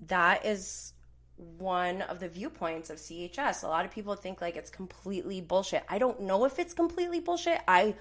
[0.00, 0.92] that is
[1.56, 3.62] one of the viewpoints of CHS.
[3.62, 5.84] A lot of people think like it's completely bullshit.
[5.88, 7.60] I don't know if it's completely bullshit.
[7.68, 7.94] I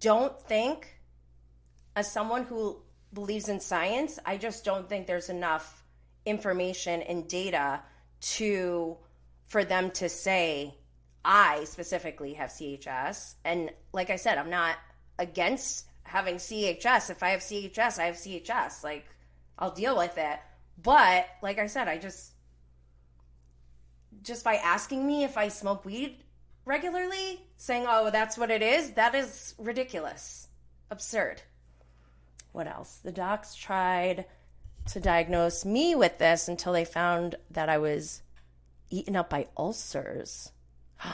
[0.00, 1.00] don't think,
[1.96, 2.80] as someone who
[3.12, 5.82] believes in science, I just don't think there's enough
[6.24, 7.82] information and data
[8.20, 8.96] to
[9.48, 10.74] for them to say
[11.24, 13.34] I specifically have CHS.
[13.44, 14.76] And like I said, I'm not
[15.18, 17.10] against having CHS.
[17.10, 18.82] If I have CHS, I have CHS.
[18.84, 19.06] Like
[19.58, 20.38] I'll deal with it.
[20.82, 22.32] But like I said, I just
[24.22, 26.24] just by asking me if I smoke weed
[26.64, 30.48] regularly, saying, "Oh, that's what it is," that is ridiculous.
[30.90, 31.42] Absurd.
[32.52, 32.96] What else?
[32.96, 34.26] The docs tried
[34.86, 38.22] to diagnose me with this until they found that I was
[38.90, 40.52] eaten up by ulcers.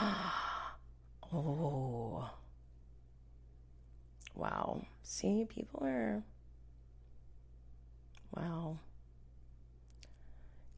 [1.33, 2.29] oh.
[4.35, 4.83] Wow.
[5.03, 6.23] See, people are.
[8.35, 8.77] Wow.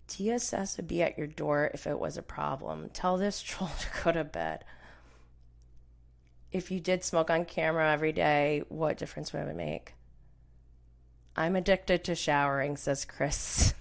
[0.07, 2.89] TSS would be at your door if it was a problem.
[2.93, 4.65] Tell this troll to go to bed.
[6.51, 9.93] If you did smoke on camera every day, what difference would it make?
[11.39, 13.73] I'm addicted to showering, says Chris.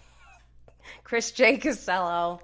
[1.05, 1.59] Chris J.
[1.59, 2.41] Casello.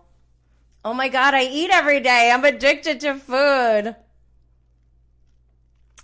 [0.84, 2.32] Oh my God, I eat every day.
[2.34, 3.94] I'm addicted to food.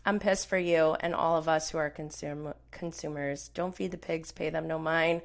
[0.07, 3.49] I'm pissed for you and all of us who are consum- consumers.
[3.49, 5.23] Don't feed the pigs, pay them no mind.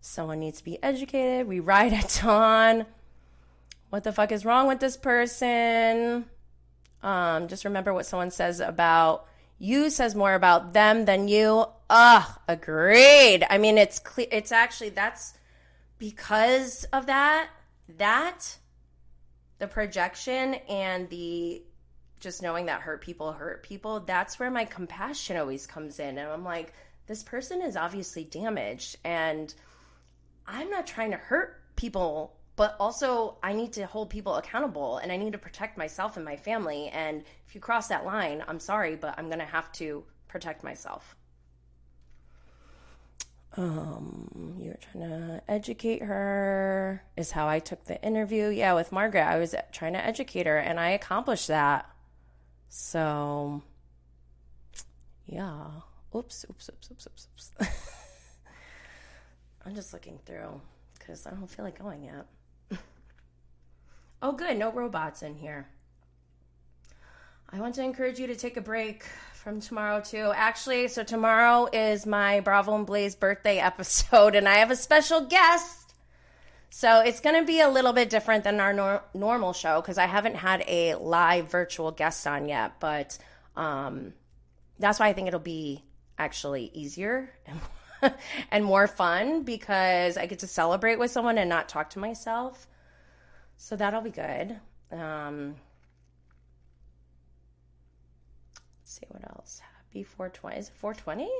[0.00, 1.48] Someone needs to be educated.
[1.48, 2.86] We ride at dawn.
[3.90, 6.26] What the fuck is wrong with this person?
[7.02, 9.26] Um, just remember what someone says about
[9.58, 11.66] you says more about them than you.
[11.90, 13.44] Ugh, agreed.
[13.48, 14.26] I mean, it's clear.
[14.30, 15.34] It's actually that's
[15.98, 17.48] because of that.
[17.98, 18.58] That
[19.58, 21.62] the projection and the
[22.20, 24.00] just knowing that hurt people hurt people.
[24.00, 26.72] That's where my compassion always comes in, and I'm like,
[27.06, 29.54] this person is obviously damaged, and
[30.46, 35.10] I'm not trying to hurt people but also I need to hold people accountable and
[35.10, 36.88] I need to protect myself and my family.
[36.88, 40.62] And if you cross that line, I'm sorry, but I'm going to have to protect
[40.62, 41.16] myself.
[43.56, 48.48] Um, you were trying to educate her, is how I took the interview.
[48.48, 51.88] Yeah, with Margaret, I was trying to educate her and I accomplished that.
[52.68, 53.62] So,
[55.26, 55.66] yeah.
[56.14, 57.70] Oops, oops, oops, oops, oops, oops.
[59.64, 60.60] I'm just looking through
[60.98, 62.26] because I don't feel like going yet.
[64.24, 64.56] Oh, good.
[64.56, 65.68] No robots in here.
[67.50, 70.32] I want to encourage you to take a break from tomorrow, too.
[70.34, 75.26] Actually, so tomorrow is my Bravo and Blaze birthday episode, and I have a special
[75.26, 75.92] guest.
[76.70, 79.98] So it's going to be a little bit different than our nor- normal show because
[79.98, 83.18] I haven't had a live virtual guest on yet, but
[83.56, 84.14] um,
[84.78, 85.84] that's why I think it'll be
[86.18, 88.14] actually easier and,
[88.50, 92.66] and more fun because I get to celebrate with someone and not talk to myself.
[93.56, 94.58] So that'll be good.
[94.92, 95.56] Um,
[98.78, 99.60] let's see what else.
[99.76, 100.56] Happy 420.
[100.58, 101.30] Is it 420?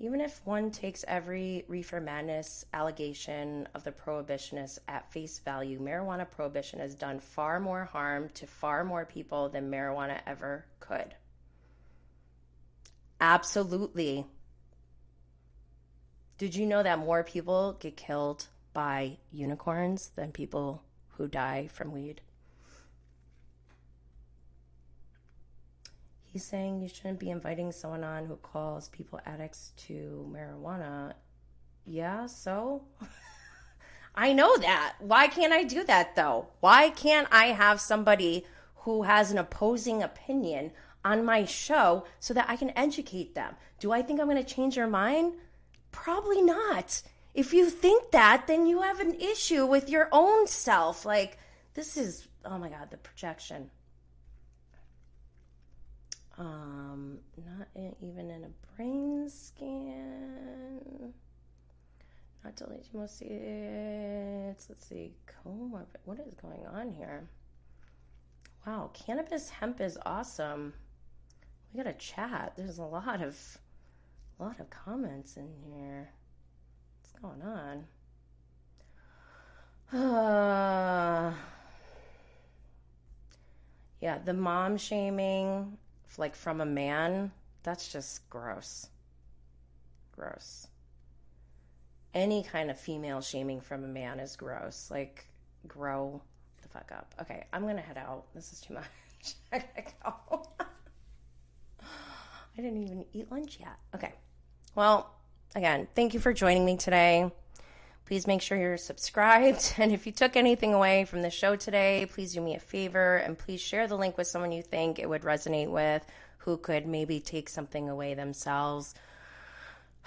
[0.00, 6.30] Even if one takes every reefer madness allegation of the prohibitionists at face value, marijuana
[6.30, 11.16] prohibition has done far more harm to far more people than marijuana ever could.
[13.20, 14.24] Absolutely.
[16.38, 20.82] Did you know that more people get killed by unicorns than people
[21.16, 22.20] who die from weed.
[26.24, 31.14] He's saying you shouldn't be inviting someone on who calls people addicts to marijuana.
[31.84, 32.82] Yeah, so?
[34.14, 34.96] I know that.
[34.98, 36.48] Why can't I do that though?
[36.60, 38.44] Why can't I have somebody
[38.82, 40.72] who has an opposing opinion
[41.04, 43.54] on my show so that I can educate them?
[43.80, 45.34] Do I think I'm going to change their mind?
[45.92, 47.02] Probably not
[47.38, 51.06] if you think that, then you have an issue with your own self.
[51.06, 51.38] Like,
[51.74, 53.70] this is, oh my God, the projection.
[56.36, 61.14] Um, not in, even in a brain scan.
[62.42, 65.86] Not delete most it's let's see, comorbid.
[66.06, 67.28] What is going on here?
[68.66, 70.72] Wow, cannabis hemp is awesome.
[71.72, 72.54] We got a chat.
[72.56, 73.38] There's a lot of
[74.40, 76.10] a lot of comments in here
[77.20, 77.84] going on?
[79.92, 81.32] Uh,
[84.00, 85.78] yeah, the mom shaming,
[86.16, 87.32] like from a man,
[87.62, 88.88] that's just gross.
[90.12, 90.66] Gross.
[92.14, 94.88] Any kind of female shaming from a man is gross.
[94.90, 95.26] Like,
[95.66, 96.20] grow
[96.62, 97.14] the fuck up.
[97.20, 98.24] Okay, I'm gonna head out.
[98.34, 98.84] This is too much.
[99.52, 99.64] I
[100.04, 100.42] go.
[101.80, 103.78] I didn't even eat lunch yet.
[103.94, 104.12] Okay.
[104.74, 105.17] Well,
[105.54, 107.30] again, thank you for joining me today.
[108.06, 109.74] Please make sure you're subscribed.
[109.78, 113.16] And if you took anything away from the show today, please do me a favor
[113.16, 116.06] and please share the link with someone you think it would resonate with
[116.38, 118.94] who could maybe take something away themselves.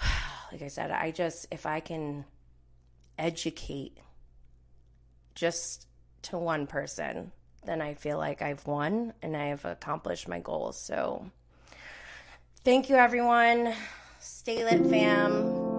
[0.50, 2.26] Like I said, I just, if I can
[3.18, 3.96] educate
[5.34, 5.86] just
[6.24, 7.32] to one person,
[7.64, 10.78] then I feel like I've won and I have accomplished my goals.
[10.78, 11.30] So,
[12.64, 13.72] thank you, everyone.
[14.24, 15.71] Stay lit, fam.